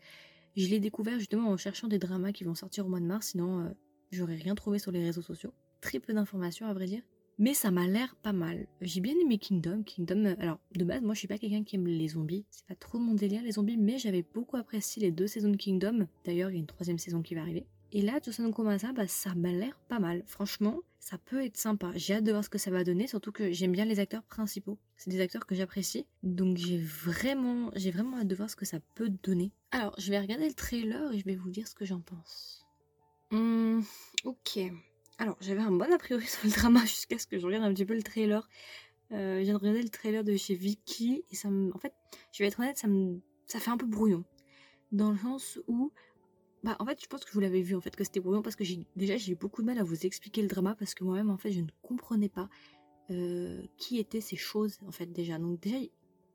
[0.55, 3.29] Je l'ai découvert justement en cherchant des dramas qui vont sortir au mois de mars,
[3.29, 3.69] sinon euh,
[4.11, 5.53] j'aurais rien trouvé sur les réseaux sociaux.
[5.79, 7.01] Très peu d'informations à vrai dire.
[7.41, 8.67] Mais ça m'a l'air pas mal.
[8.81, 9.81] J'ai bien aimé Kingdom.
[9.81, 12.45] Kingdom, euh, alors de base, moi je suis pas quelqu'un qui aime les zombies.
[12.51, 15.57] C'est pas trop mon délire les zombies, mais j'avais beaucoup apprécié les deux saisons de
[15.57, 16.05] Kingdom.
[16.23, 17.65] D'ailleurs, il y a une troisième saison qui va arriver.
[17.93, 20.21] Et là, Joseon Komasa, bah, ça m'a l'air pas mal.
[20.27, 21.91] Franchement, ça peut être sympa.
[21.95, 24.21] J'ai hâte de voir ce que ça va donner, surtout que j'aime bien les acteurs
[24.21, 24.77] principaux.
[24.95, 26.05] C'est des acteurs que j'apprécie.
[26.21, 29.51] Donc j'ai vraiment, j'ai vraiment hâte de voir ce que ça peut donner.
[29.71, 32.67] Alors, je vais regarder le trailer et je vais vous dire ce que j'en pense.
[33.31, 33.83] Hum,
[34.25, 34.59] ok.
[35.21, 37.71] Alors, j'avais un bon a priori sur le drama jusqu'à ce que je regarde un
[37.71, 38.49] petit peu le trailer.
[39.11, 41.71] Euh, je viens de regarder le trailer de chez Vicky et ça me...
[41.75, 41.93] En fait,
[42.31, 43.19] je vais être honnête, ça me...
[43.45, 44.23] Fait un peu brouillon.
[44.91, 45.91] Dans le sens où
[46.63, 48.55] bah en fait je pense que vous l'avez vu en fait que c'était brouillon parce
[48.55, 51.03] que j'ai déjà j'ai eu beaucoup de mal à vous expliquer le drama parce que
[51.03, 52.49] moi-même en fait je ne comprenais pas
[53.09, 55.37] euh, qui étaient ces choses en fait déjà.
[55.37, 55.77] Donc déjà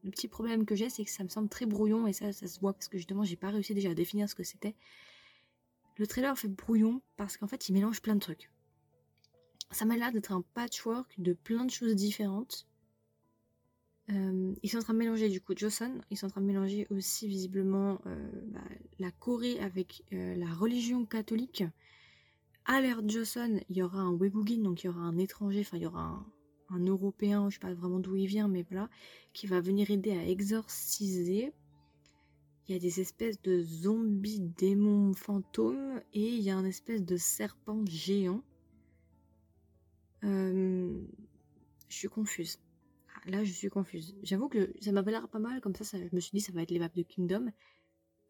[0.05, 2.47] le petit problème que j'ai c'est que ça me semble très brouillon et ça ça
[2.47, 4.75] se voit parce que justement j'ai pas réussi déjà à définir ce que c'était.
[5.97, 8.51] Le trailer fait brouillon parce qu'en fait il mélange plein de trucs.
[9.71, 12.67] Ça m'a l'air d'être un patchwork de plein de choses différentes
[14.13, 16.47] euh, ils sont en train de mélanger du coup Joseon, ils sont en train de
[16.47, 18.61] mélanger aussi visiblement euh, bah,
[19.01, 21.65] la Corée avec euh, la religion catholique.
[22.67, 25.77] À l'ère Joseon, il y aura un Webugin, donc il y aura un étranger, enfin
[25.77, 26.25] il y aura
[26.71, 28.89] un, Européen, je sais pas vraiment d'où il vient, mais voilà,
[29.33, 31.53] qui va venir aider à exorciser.
[32.69, 37.05] Il y a des espèces de zombies, démons, fantômes, et il y a un espèce
[37.05, 38.43] de serpent géant.
[40.23, 40.97] Je
[41.89, 42.59] suis confuse
[43.27, 44.15] là je suis confuse.
[44.23, 46.53] J'avoue que ça m'avait l'air pas mal, comme ça, ça, je me suis dit ça
[46.53, 47.53] va être les maps de Kingdom.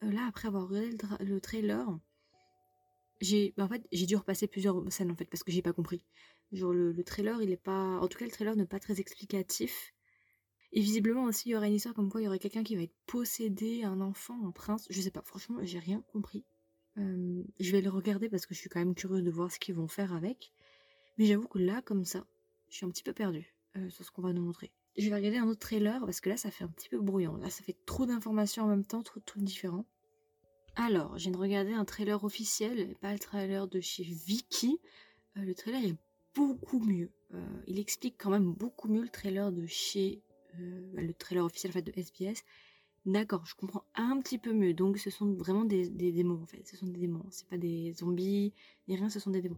[0.03, 1.99] Euh, là, après avoir regardé le, trailer,
[3.21, 6.03] j'ai bah, en fait dû repasser plusieurs scènes en fait parce que j'ai pas compris.
[6.53, 7.99] Genre le, trailer il est pas.
[8.01, 9.93] En tout cas le trailer n'est pas très explicatif.
[10.73, 12.77] Et visiblement aussi il y aurait une histoire comme quoi il y aurait quelqu'un qui
[12.77, 14.87] va être possédé, un enfant, un prince.
[14.91, 16.45] Je sais pas, franchement j'ai rien compris.
[16.99, 19.59] Euh, je vais le regarder parce que je suis quand même curieuse de voir ce
[19.59, 20.53] qu'ils vont faire avec.
[21.19, 22.27] Mais j'avoue que là comme ça,
[22.69, 25.15] je suis un petit peu perdue euh, sur ce qu'on va nous montrer je vais
[25.15, 27.37] regarder un autre trailer parce que là ça fait un petit peu brouillon.
[27.37, 29.85] Là ça fait trop d'informations en même temps, trop de trucs différents.
[30.75, 34.79] Alors, je viens de regarder un trailer officiel, pas le trailer de chez Vicky.
[35.37, 35.97] Euh, le trailer est
[36.35, 37.11] beaucoup mieux.
[37.35, 40.21] Euh, il explique quand même beaucoup mieux le trailer de chez
[40.61, 42.45] euh, le trailer officiel en fait, de SBS.
[43.07, 44.75] D'accord, je comprends un petit peu mieux.
[44.75, 46.67] Donc ce sont vraiment des, des démons en fait.
[46.67, 47.25] Ce sont des démons.
[47.31, 48.53] C'est pas des zombies
[48.89, 49.57] ni rien, ce sont des démons.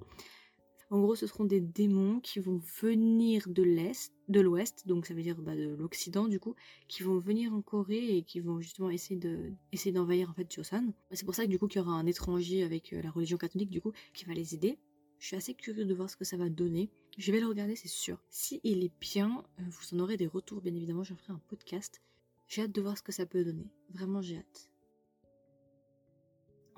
[0.90, 5.12] En gros, ce seront des démons qui vont venir de l'Est, de l'Ouest, donc ça
[5.12, 6.54] veut dire bah, de l'Occident du coup,
[6.88, 10.50] qui vont venir en Corée et qui vont justement essayer de essayer d'envahir en fait
[10.50, 10.94] Joseon.
[11.10, 13.36] C'est pour ça que du coup qu'il y aura un étranger avec euh, la religion
[13.36, 14.78] catholique du coup qui va les aider.
[15.18, 16.90] Je suis assez curieux de voir ce que ça va donner.
[17.18, 18.22] Je vais le regarder, c'est sûr.
[18.30, 21.02] Si il est bien, euh, vous en aurez des retours, bien évidemment.
[21.02, 22.00] J'en ferai un podcast.
[22.46, 23.66] J'ai hâte de voir ce que ça peut donner.
[23.90, 24.70] Vraiment, j'ai hâte.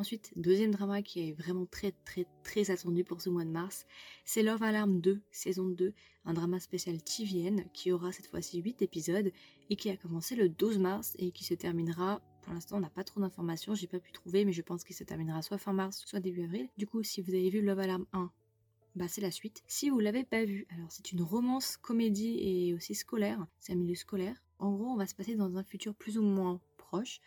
[0.00, 3.84] Ensuite, deuxième drama qui est vraiment très très très attendu pour ce mois de mars,
[4.24, 5.92] c'est Love Alarm 2, saison 2,
[6.24, 9.30] un drama spécial TVN qui aura cette fois-ci 8 épisodes
[9.68, 12.88] et qui a commencé le 12 mars et qui se terminera, pour l'instant on n'a
[12.88, 15.74] pas trop d'informations, j'ai pas pu trouver mais je pense qu'il se terminera soit fin
[15.74, 16.70] mars, soit début avril.
[16.78, 18.32] Du coup, si vous avez vu Love Alarm 1,
[18.96, 19.62] bah c'est la suite.
[19.66, 23.76] Si vous l'avez pas vu, alors c'est une romance, comédie et aussi scolaire, c'est un
[23.76, 24.42] milieu scolaire.
[24.60, 27.20] En gros, on va se passer dans un futur plus ou moins proche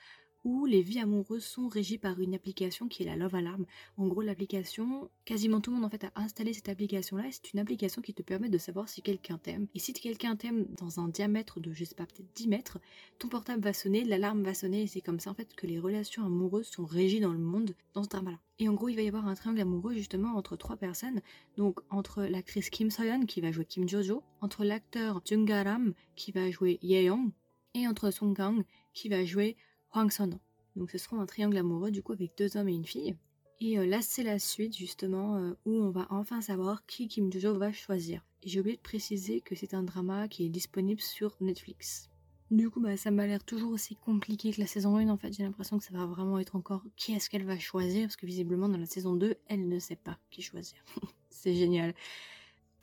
[0.43, 3.65] où les vies amoureuses sont régies par une application qui est la Love Alarm.
[3.97, 7.25] En gros, l'application, quasiment tout le monde en fait a installé cette application-là.
[7.32, 9.67] C'est une application qui te permet de savoir si quelqu'un t'aime.
[9.73, 12.79] Et si quelqu'un t'aime dans un diamètre de, je sais pas, peut-être 10 mètres,
[13.19, 15.79] ton portable va sonner, l'alarme va sonner, et c'est comme ça en fait que les
[15.79, 18.39] relations amoureuses sont régies dans le monde dans ce drama-là.
[18.60, 21.21] Et en gros, il va y avoir un triangle amoureux justement entre trois personnes.
[21.58, 26.32] Donc entre l'actrice Kim Soyeon qui va jouer Kim Jojo, entre l'acteur Jung Garam qui
[26.32, 27.32] va jouer Yeong,
[27.73, 29.58] et entre Song Kang qui va jouer
[29.93, 30.39] Hwang Son.
[30.75, 33.15] Donc ce sera un triangle amoureux du coup avec deux hommes et une fille.
[33.62, 37.32] Et euh, là c'est la suite justement euh, où on va enfin savoir qui Kim
[37.32, 38.25] Jojo va choisir.
[38.41, 42.10] Et j'ai oublié de préciser que c'est un drama qui est disponible sur Netflix.
[42.49, 45.32] Du coup bah ça m'a l'air toujours aussi compliqué que la saison 1 en fait
[45.32, 48.25] j'ai l'impression que ça va vraiment être encore qui est-ce qu'elle va choisir parce que
[48.25, 50.77] visiblement dans la saison 2 elle ne sait pas qui choisir.
[51.29, 51.93] c'est génial.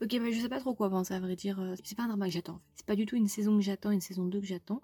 [0.01, 1.59] Ok bah je sais pas trop quoi penser à vrai dire.
[1.61, 2.61] Euh, c'est pas un drama que j'attends.
[2.77, 4.81] C'est pas du tout une saison que j'attends, une saison 2 que j'attends.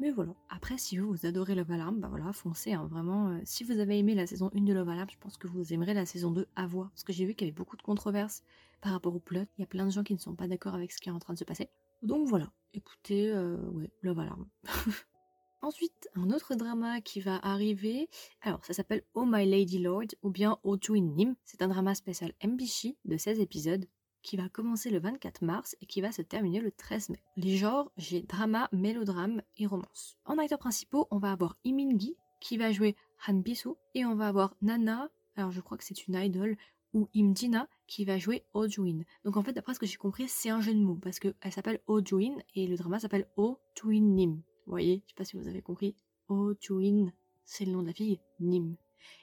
[0.00, 0.34] Mais voilà.
[0.48, 2.72] Après, si vous, vous adorez Love Alarm, bah voilà, foncez.
[2.72, 5.36] Hein, vraiment, euh, si vous avez aimé la saison 1 de Love Alarm, je pense
[5.36, 6.90] que vous aimerez la saison 2 à voir.
[6.90, 8.42] Parce que j'ai vu qu'il y avait beaucoup de controverses
[8.80, 9.46] par rapport au plot.
[9.56, 11.12] Il y a plein de gens qui ne sont pas d'accord avec ce qui est
[11.12, 11.68] en train de se passer.
[12.02, 12.50] Donc voilà.
[12.72, 13.56] Écoutez, euh,
[14.02, 14.46] Love Alarm.
[15.62, 18.10] Ensuite, un autre drama qui va arriver.
[18.42, 21.36] Alors, ça s'appelle Oh My Lady Lord ou bien Oh in Nim.
[21.44, 23.86] C'est un drama spécial MBC de 16 épisodes
[24.24, 27.22] qui va commencer le 24 mars et qui va se terminer le 13 mai.
[27.36, 30.16] Les genres, j'ai drama, mélodrame et romance.
[30.24, 32.96] En acteurs principaux, on va avoir Imingi qui va jouer
[33.28, 36.56] Han Bisu et on va avoir Nana, alors je crois que c'est une idol,
[36.94, 38.66] ou Imjina qui va jouer Oh
[39.24, 41.34] Donc en fait, d'après ce que j'ai compris, c'est un jeu de mots parce qu'elle
[41.50, 42.00] s'appelle Oh
[42.54, 44.40] et le drama s'appelle Oh Nim.
[44.66, 45.94] Vous voyez, je sais pas si vous avez compris.
[46.28, 46.52] Oh
[47.44, 48.76] c'est le nom de la fille, Nim.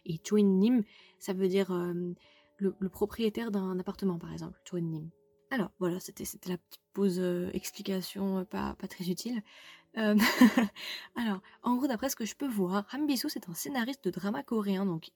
[0.06, 0.84] Et Twin Nim,
[1.18, 2.14] ça veut dire euh,
[2.62, 5.10] le, propriétaire d'un appartement, par exemple, Nim.
[5.50, 9.42] Alors voilà, c'était la petite pause euh, explication euh, pas, pas très utile.
[9.98, 10.16] Euh,
[11.18, 14.12] alors, en gros, d'après ce que je peux voir, Han Bisu c'est un scénariste de
[14.12, 15.10] drama coréen, donc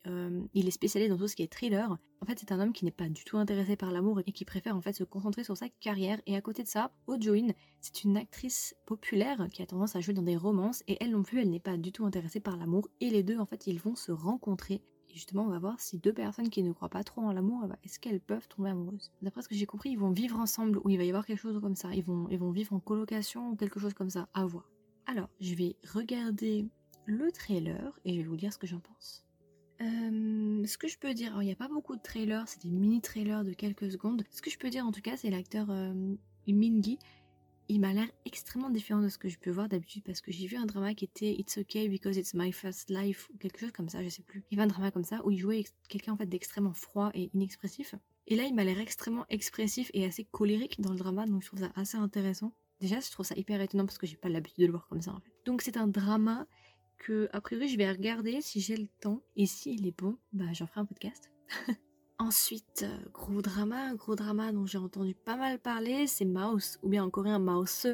[0.54, 1.98] il est spécialisé dans tout ce qui est thriller.
[2.20, 4.44] En fait, c'est un homme qui n'est pas du tout intéressé par l'amour et qui
[4.44, 6.20] préfère en fait se concentrer sur sa carrière.
[6.26, 10.02] Et à côté de ça, Oh Jo-in, c'est une actrice populaire qui a tendance à
[10.02, 12.58] jouer dans des romances et elle non plus, elle n'est pas du tout intéressée par
[12.58, 12.90] l'amour.
[13.00, 14.82] Et les deux, en fait, ils vont se rencontrer
[15.16, 17.68] justement, on va voir si deux personnes qui ne croient pas trop en l'amour, eh
[17.68, 19.12] ben, est-ce qu'elles peuvent tomber amoureuses?
[19.22, 21.40] D'après ce que j'ai compris, ils vont vivre ensemble ou il va y avoir quelque
[21.40, 21.94] chose comme ça.
[21.96, 24.28] Ils vont, ils vont vivre en colocation ou quelque chose comme ça.
[24.34, 24.70] À voir.
[25.08, 26.68] Alors, je vais regarder
[27.06, 29.26] le trailer et je vais vous dire ce que j'en pense.
[29.82, 32.72] Euh, ce que je peux dire, il n'y a pas beaucoup de trailers, c'est des
[32.72, 34.24] mini-trailers de quelques secondes.
[34.32, 36.16] Ce que je peux dire en tout cas, c'est l'acteur euh,
[37.68, 40.48] il m'a l'air extrêmement différent de ce que je peux voir d'habitude parce que j'ai
[40.48, 43.72] vu un drama qui était It's Okay because it's my first life ou quelque chose
[43.72, 44.44] comme ça, je sais plus.
[44.50, 47.12] Il y avait un drama comme ça où il jouait quelqu'un en fait d'extrêmement froid
[47.14, 47.96] et inexpressif.
[48.28, 51.48] Et là, il m'a l'air extrêmement expressif et assez colérique dans le drama, donc je
[51.48, 52.54] trouve ça assez intéressant.
[52.80, 55.02] Déjà, je trouve ça hyper étonnant parce que j'ai pas l'habitude de le voir comme
[55.02, 55.32] ça en fait.
[55.46, 56.48] Donc c'est un drama
[56.98, 59.22] que, a priori, je vais regarder si j'ai le temps.
[59.36, 61.32] Et s'il est bon, bah j'en ferai un podcast.
[62.18, 66.88] Ensuite, euh, gros drama, gros drama dont j'ai entendu pas mal parler, c'est Mouse, ou
[66.88, 67.88] bien en coréen Mouse,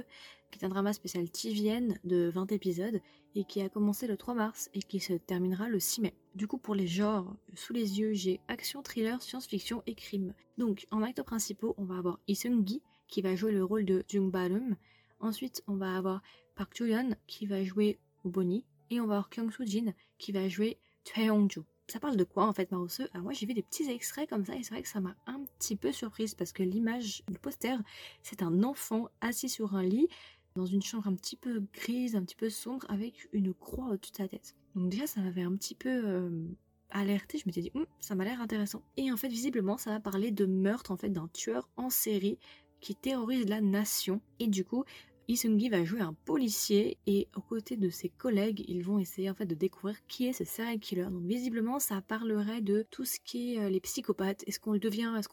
[0.51, 3.01] qui est un drama spécial TVN de 20 épisodes
[3.33, 6.13] et qui a commencé le 3 mars et qui se terminera le 6 mai.
[6.35, 10.33] Du coup, pour les genres, sous les yeux, j'ai action, thriller, science-fiction et crime.
[10.57, 14.03] Donc, en acteurs principaux, on va avoir Lee Seung-gi qui va jouer le rôle de
[14.07, 14.75] Jung Balum.
[15.19, 16.21] Ensuite, on va avoir
[16.55, 20.77] Park Jo-yeon qui va jouer Bonnie et on va avoir Kyung Soo-jin qui va jouer
[21.17, 24.29] Hong-joo ça parle de quoi en fait Marosseux Alors moi j'ai vu des petits extraits
[24.29, 27.21] comme ça et c'est vrai que ça m'a un petit peu surprise parce que l'image,
[27.27, 27.77] le poster,
[28.23, 30.07] c'est un enfant assis sur un lit
[30.55, 34.11] dans une chambre un petit peu grise, un petit peu sombre avec une croix au-dessus
[34.11, 34.55] de sa tête.
[34.75, 36.47] Donc déjà ça m'avait un petit peu euh,
[36.91, 38.81] alerté, je m'étais dit hum, ça m'a l'air intéressant.
[38.95, 42.39] Et en fait visiblement ça va parler de meurtre en fait d'un tueur en série
[42.79, 44.85] qui terrorise la nation et du coup
[45.31, 49.33] Isungi va jouer un policier et aux côtés de ses collègues, ils vont essayer en
[49.33, 51.05] fait de découvrir qui est ce serial killer.
[51.09, 54.43] Donc visiblement, ça parlerait de tout ce qui est euh, les psychopathes.
[54.45, 55.13] Est-ce qu'on le devient?
[55.17, 55.29] Est-ce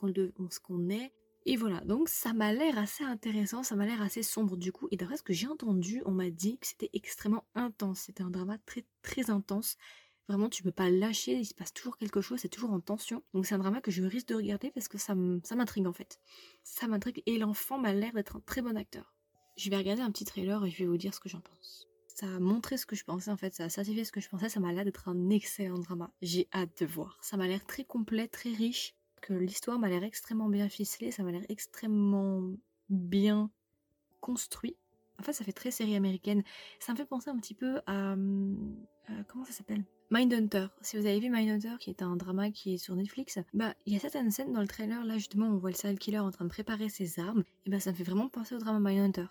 [0.61, 1.13] qu'on est?
[1.47, 4.87] Et voilà, donc ça m'a l'air assez intéressant, ça m'a l'air assez sombre du coup.
[4.93, 8.03] Et d'après ce que j'ai entendu, on m'a dit que c'était extrêmement intense.
[8.03, 9.77] C'était un drama très très intense.
[10.29, 13.25] Vraiment, tu peux pas lâcher, il se passe toujours quelque chose, c'est toujours en tension.
[13.35, 16.21] Donc c'est un drama que je risque de regarder parce que ça m'intrigue en fait.
[16.63, 19.18] Ça m'intrigue et l'enfant m'a l'air d'être un très bon acteur.
[19.59, 21.89] Je vais regarder un petit trailer et je vais vous dire ce que j'en pense.
[22.07, 24.29] Ça a montré ce que je pensais en fait, ça a certifié ce que je
[24.29, 26.13] pensais, ça m'a l'air d'être un excellent drama.
[26.23, 27.19] J'ai hâte de voir.
[27.23, 31.25] Ça m'a l'air très complet, très riche, que l'histoire m'a l'air extrêmement bien ficelée, ça
[31.25, 32.53] m'a l'air extrêmement
[32.89, 33.51] bien
[34.21, 34.77] construit.
[35.19, 36.45] En fait, ça fait très série américaine.
[36.79, 38.13] Ça me fait penser un petit peu à...
[38.13, 38.55] Euh,
[39.27, 39.85] comment ça s'appelle?
[40.13, 40.69] Mindhunter.
[40.83, 43.93] Si vous avez vu Mindhunter, qui est un drama qui est sur Netflix, bah il
[43.93, 46.31] y a certaines scènes dans le trailer là justement on voit le serial killer en
[46.31, 49.27] train de préparer ses armes, et bah ça me fait vraiment penser au drama Mindhunter.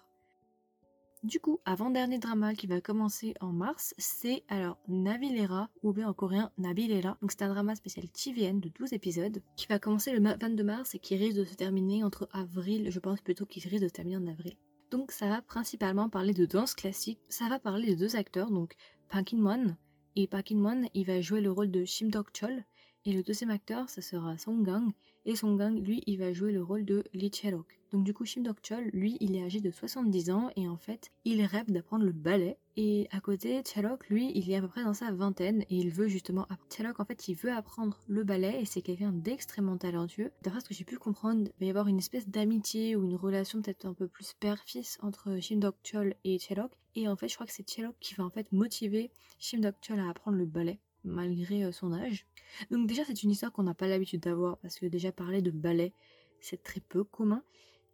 [1.28, 6.13] Du coup, avant-dernier drama qui va commencer en mars, c'est alors Navilera, ou bien en
[6.13, 7.18] coréen Nabilera.
[7.20, 10.96] Donc c'est un drama spécial TVN de 12 épisodes qui va commencer le 22 mars
[10.96, 13.94] et qui risque de se terminer entre avril, je pense plutôt qu'il risque de se
[13.94, 14.56] terminer en avril.
[14.90, 18.76] Donc ça va principalement parler de danse classique, ça va parler de deux acteurs, donc
[19.10, 19.76] Park In
[20.16, 22.63] et Park In il va jouer le rôle de Shim Dok Chol,
[23.04, 24.94] et le deuxième acteur, ça sera Song Gang,
[25.28, 27.78] et Song Gang, lui, il va jouer le rôle de Lee Cherok.
[27.92, 30.78] Donc du coup, Shim Dok Chol, lui, il est âgé de 70 ans et en
[30.78, 32.58] fait, il rêve d'apprendre le ballet.
[32.78, 35.90] Et à côté, Cherok, lui, il est à peu près dans sa vingtaine et il
[35.90, 40.32] veut justement Cherok, en fait, il veut apprendre le ballet et c'est quelqu'un d'extrêmement talentueux.
[40.44, 43.16] D'après ce que j'ai pu comprendre, il va y avoir une espèce d'amitié ou une
[43.16, 46.72] relation peut-être un peu plus père-fils entre Shim Dok Chol et Cherok.
[46.96, 49.76] Et en fait, je crois que c'est Cherok qui va en fait motiver Shim Dok
[49.86, 52.26] Chol à apprendre le ballet malgré euh, son âge.
[52.72, 55.52] Donc déjà c'est une histoire qu'on n'a pas l'habitude d'avoir parce que déjà parler de
[55.52, 55.94] ballet
[56.40, 57.44] c'est très peu commun.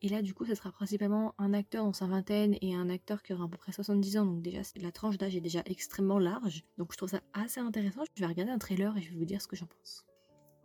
[0.02, 3.24] Et là du coup ce sera principalement un acteur dans sa vingtaine et un acteur
[3.24, 6.20] qui aura à peu près 70 ans donc déjà la tranche d'âge est déjà extrêmement
[6.20, 6.64] large.
[6.78, 8.04] Donc je trouve ça assez intéressant.
[8.16, 10.06] Je vais regarder un trailer et je vais vous dire ce que j'en pense.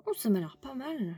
[0.07, 1.17] Oh ça m'a l'air pas mal.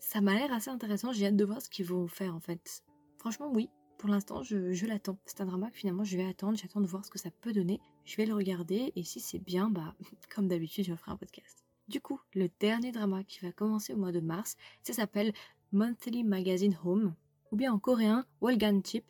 [0.00, 2.82] Ça m'a l'air assez intéressant, j'ai hâte de voir ce qu'ils vont faire en fait.
[3.18, 5.18] Franchement oui, pour l'instant, je, l'attends.
[5.26, 7.52] C'est un drama que finalement je vais attendre, j'attends de voir ce que ça peut
[7.52, 7.80] donner.
[8.04, 9.94] Je vais le regarder et si c'est bien, bah,
[10.34, 11.67] comme d'habitude, je ferai un podcast.
[11.88, 15.32] Du coup, le dernier drama qui va commencer au mois de mars, ça s'appelle
[15.72, 17.14] Monthly Magazine Home,
[17.50, 19.04] ou bien en coréen, Walgan Chip.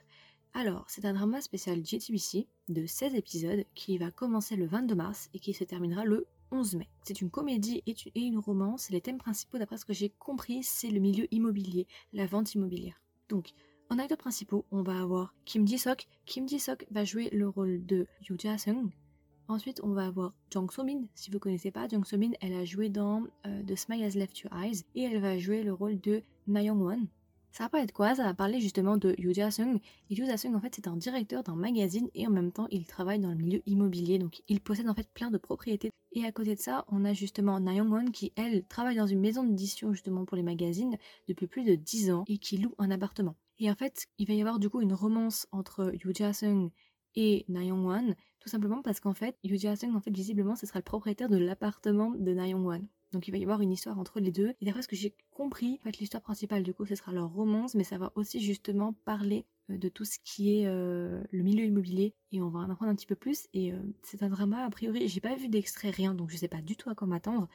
[0.55, 5.29] Alors, c'est un drama spécial JTBC de 16 épisodes qui va commencer le 22 mars
[5.35, 6.89] et qui se terminera le 11 mai.
[7.03, 8.91] C'est une comédie et une romance.
[8.91, 13.03] Les thèmes principaux, d'après ce que j'ai compris, c'est le milieu immobilier, la vente immobilière.
[13.29, 13.55] Donc,
[13.91, 16.07] en acteurs principaux, on va avoir Kim Ji-sok.
[16.27, 18.89] Kim Ji-sok va jouer le rôle de Yoo Ja-sung.
[19.51, 21.07] Ensuite, on va avoir Jung So-min.
[21.15, 24.39] Si vous connaissez pas, Jung So-min, elle a joué dans euh, The Smile Has Left
[24.41, 27.07] Your Eyes et elle va jouer le rôle de Na Young-won.
[27.51, 29.81] Ça va pas être quoi Ça va parler justement de Yoo Ja-sung.
[30.11, 33.21] Yoo Ja-sung, en fait, c'est un directeur d'un magazine et en même temps, il travaille
[33.21, 34.19] dans le milieu immobilier.
[34.19, 35.91] Donc, il possède en fait plein de propriétés.
[36.13, 39.21] Et à côté de ça, on a justement Na Young-won qui, elle, travaille dans une
[39.21, 42.91] maison d'édition justement pour les magazines depuis plus de 10 ans et qui loue un
[42.91, 43.35] appartement.
[43.61, 46.71] Et en fait, il va y avoir du coup une romance entre Yoo Ja-sung
[47.19, 47.63] et Na
[48.39, 51.37] tout simplement parce qu'en fait, Yoo Ja-sung, en fait, visiblement, ce sera le propriétaire de
[51.37, 52.87] l'appartement de Na Young-won.
[53.13, 54.55] Donc il va y avoir une histoire entre les deux.
[54.61, 57.29] Et d'après ce que j'ai compris, en fait, l'histoire principale, du coup, ce sera leur
[57.29, 61.43] romance, mais ça va aussi justement parler euh, de tout ce qui est euh, le
[61.43, 64.29] milieu immobilier et on va en apprendre un petit peu plus et euh, c'est un
[64.29, 66.95] drama a priori j'ai pas vu d'extrait rien donc je sais pas du tout à
[66.95, 67.49] quoi m'attendre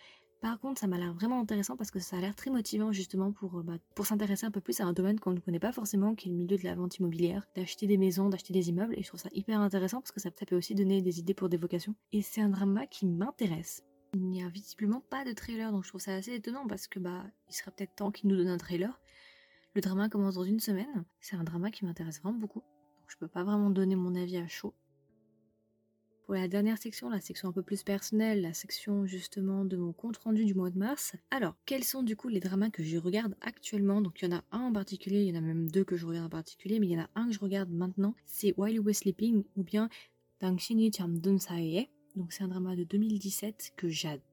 [0.43, 3.31] par contre, ça m'a l'air vraiment intéressant parce que ça a l'air très motivant justement
[3.31, 5.71] pour, euh, bah, pour s'intéresser un peu plus à un domaine qu'on ne connaît pas
[5.71, 8.93] forcément, qui est le milieu de la vente immobilière, d'acheter des maisons, d'acheter des immeubles.
[8.97, 11.47] Et je trouve ça hyper intéressant parce que ça, peut aussi donner des idées pour
[11.47, 11.95] des vocations.
[12.11, 13.85] Et c'est un drama qui m'intéresse.
[14.15, 16.99] Il n'y a visiblement pas de trailer, donc je trouve ça assez étonnant parce que
[16.99, 18.99] bah, il serait peut-être temps qu'il nous donne un trailer.
[19.75, 21.05] Le drama commence dans une semaine.
[21.21, 22.59] C'est un drama qui m'intéresse vraiment beaucoup.
[22.59, 24.73] Donc je peux pas vraiment donner mon avis à chaud.
[26.25, 29.91] Pour la dernière section, la section un peu plus personnelle, la section justement de mon
[29.91, 31.15] compte rendu du mois de mars.
[31.31, 33.99] Alors, quels sont du coup les dramas que je regarde actuellement?
[33.99, 35.97] Donc, il y en a un en particulier, il y en a même deux que
[35.97, 38.53] je regarde en particulier, mais il y en a un que je regarde maintenant, c'est
[38.57, 39.89] While You Were Sleeping ou bien
[40.39, 41.89] Tangshini Chamdun Sae.
[42.15, 44.23] Donc, c'est un drama de 2017 que j'adore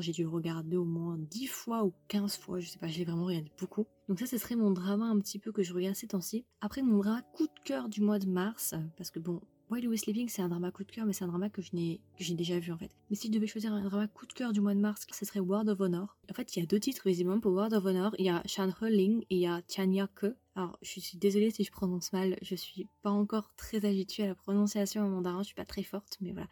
[0.00, 2.98] j'ai dû le regarder au moins 10 fois ou 15 fois, je sais pas, je
[2.98, 3.86] l'ai vraiment regardé beaucoup.
[4.08, 6.44] Donc ça, ce serait mon drama un petit peu que je regarde ces temps-ci.
[6.60, 9.98] Après, mon drama coup de cœur du mois de mars, parce que bon, While We
[9.98, 12.70] Sleeping, c'est un drama coup de cœur, mais c'est un drama que j'ai déjà vu
[12.70, 12.90] en fait.
[13.08, 15.24] Mais si je devais choisir un drama coup de cœur du mois de mars, ce
[15.24, 16.16] serait World of Honor.
[16.30, 18.14] En fait, il y a deux titres visiblement pour World of Honor.
[18.18, 20.36] Il y a Shan Ling et il y a Tianya Ke.
[20.54, 22.36] Alors, je suis désolée si je prononce mal.
[22.42, 25.42] Je suis pas encore très habituée à la prononciation en mandarin.
[25.42, 26.48] Je suis pas très forte, mais voilà.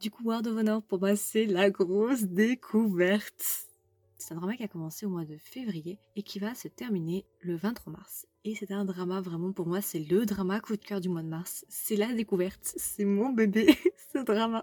[0.00, 3.68] Du coup, World of Honor, pour moi, c'est la grosse découverte.
[4.22, 7.26] C'est un drama qui a commencé au mois de février et qui va se terminer
[7.40, 8.28] le 23 mars.
[8.44, 11.24] Et c'est un drama vraiment pour moi, c'est le drama coup de cœur du mois
[11.24, 11.64] de mars.
[11.68, 13.66] C'est la découverte, c'est mon bébé,
[14.12, 14.62] ce drama.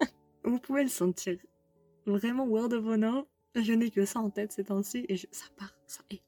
[0.44, 1.38] Vous pouvez le sentir.
[2.04, 5.74] Vraiment, World of Honor, je n'ai que ça en tête ces temps-ci et ça part,
[5.86, 6.20] ça, et,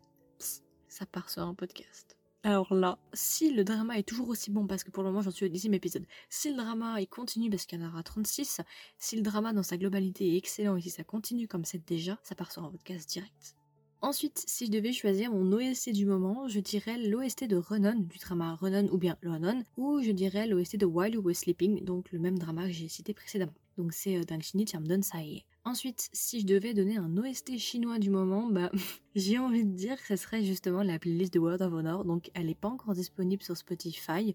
[0.88, 2.11] ça part sur un podcast.
[2.44, 5.30] Alors là, si le drama est toujours aussi bon, parce que pour le moment j'en
[5.30, 8.60] suis au dixième épisode, si le drama il continue parce qu'il y en aura 36,
[8.98, 12.18] si le drama dans sa globalité est excellent et si ça continue comme c'est déjà,
[12.24, 13.54] ça part sur un podcast direct.
[14.00, 18.18] Ensuite, si je devais choisir mon OST du moment, je dirais l'OST de Renon, du
[18.18, 22.10] drama Renon ou bien Renon, ou je dirais l'OST de While You Were Sleeping, donc
[22.10, 23.54] le même drama que j'ai cité précédemment.
[23.78, 25.44] Donc c'est euh, Dangshini Chamdon Sae.
[25.64, 28.72] Ensuite, si je devais donner un OST chinois du moment, bah
[29.14, 32.30] j'ai envie de dire que ce serait justement la playlist de World of Honor, donc
[32.34, 34.34] elle n'est pas encore disponible sur Spotify.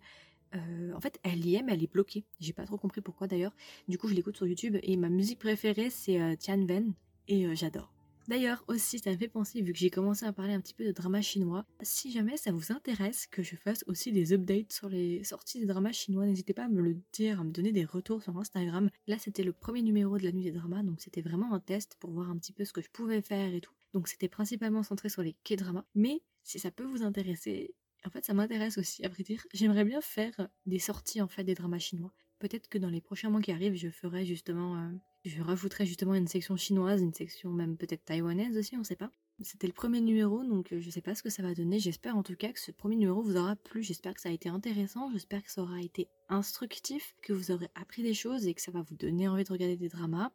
[0.55, 2.23] Euh, en fait, elle y est, mais elle est bloquée.
[2.39, 3.53] J'ai pas trop compris pourquoi d'ailleurs.
[3.89, 6.93] Du coup, je l'écoute sur YouTube et ma musique préférée c'est euh, Tian Ven
[7.27, 7.96] et j'adore.
[8.27, 10.83] D'ailleurs aussi, ça me fait penser, vu que j'ai commencé à parler un petit peu
[10.83, 14.89] de drama chinois, si jamais ça vous intéresse que je fasse aussi des updates sur
[14.89, 17.85] les sorties des dramas chinois, n'hésitez pas à me le dire, à me donner des
[17.85, 18.89] retours sur Instagram.
[19.07, 21.95] Là, c'était le premier numéro de la nuit des dramas, donc c'était vraiment un test
[21.99, 23.73] pour voir un petit peu ce que je pouvais faire et tout.
[23.93, 25.85] Donc c'était principalement centré sur les K-dramas.
[25.95, 27.73] Mais si ça peut vous intéresser,
[28.05, 29.45] en fait ça m'intéresse aussi, à vrai dire.
[29.53, 32.13] J'aimerais bien faire des sorties en fait des dramas chinois.
[32.39, 34.77] Peut-être que dans les prochains mois qui arrivent, je ferai justement...
[34.77, 34.89] Euh,
[35.25, 39.11] je rajouterai justement une section chinoise, une section même peut-être taïwanaise aussi, on sait pas.
[39.41, 41.79] C'était le premier numéro, donc euh, je sais pas ce que ça va donner.
[41.79, 43.83] J'espère en tout cas que ce premier numéro vous aura plu.
[43.83, 45.11] J'espère que ça a été intéressant.
[45.11, 48.71] J'espère que ça aura été instructif, que vous aurez appris des choses et que ça
[48.71, 50.31] va vous donner envie de regarder des dramas.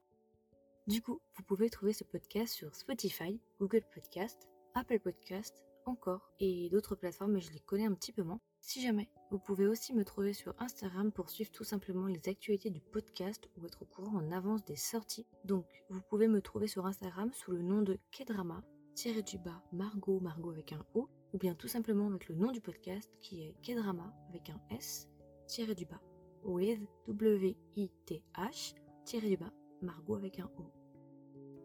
[0.86, 6.68] Du coup, vous pouvez trouver ce podcast sur Spotify, Google Podcast, Apple Podcast, encore, et
[6.70, 8.40] d'autres plateformes, mais je les connais un petit peu moins.
[8.62, 12.70] Si jamais, vous pouvez aussi me trouver sur Instagram pour suivre tout simplement les actualités
[12.70, 15.26] du podcast ou être au courant en avance des sorties.
[15.44, 18.62] Donc, vous pouvez me trouver sur Instagram sous le nom de Kedrama,
[18.94, 22.52] tiré du bas Margot, Margot avec un O, ou bien tout simplement avec le nom
[22.52, 25.08] du podcast qui est Kedrama avec un S,
[25.48, 26.00] tiré du bas,
[26.44, 29.52] with W-I-T-H, tiré du bas,
[29.82, 30.72] Margot avec un O.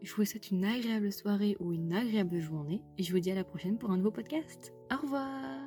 [0.02, 3.36] Je vous souhaite une agréable soirée ou une agréable journée et je vous dis à
[3.36, 4.74] la prochaine pour un nouveau podcast.
[4.92, 5.67] Au revoir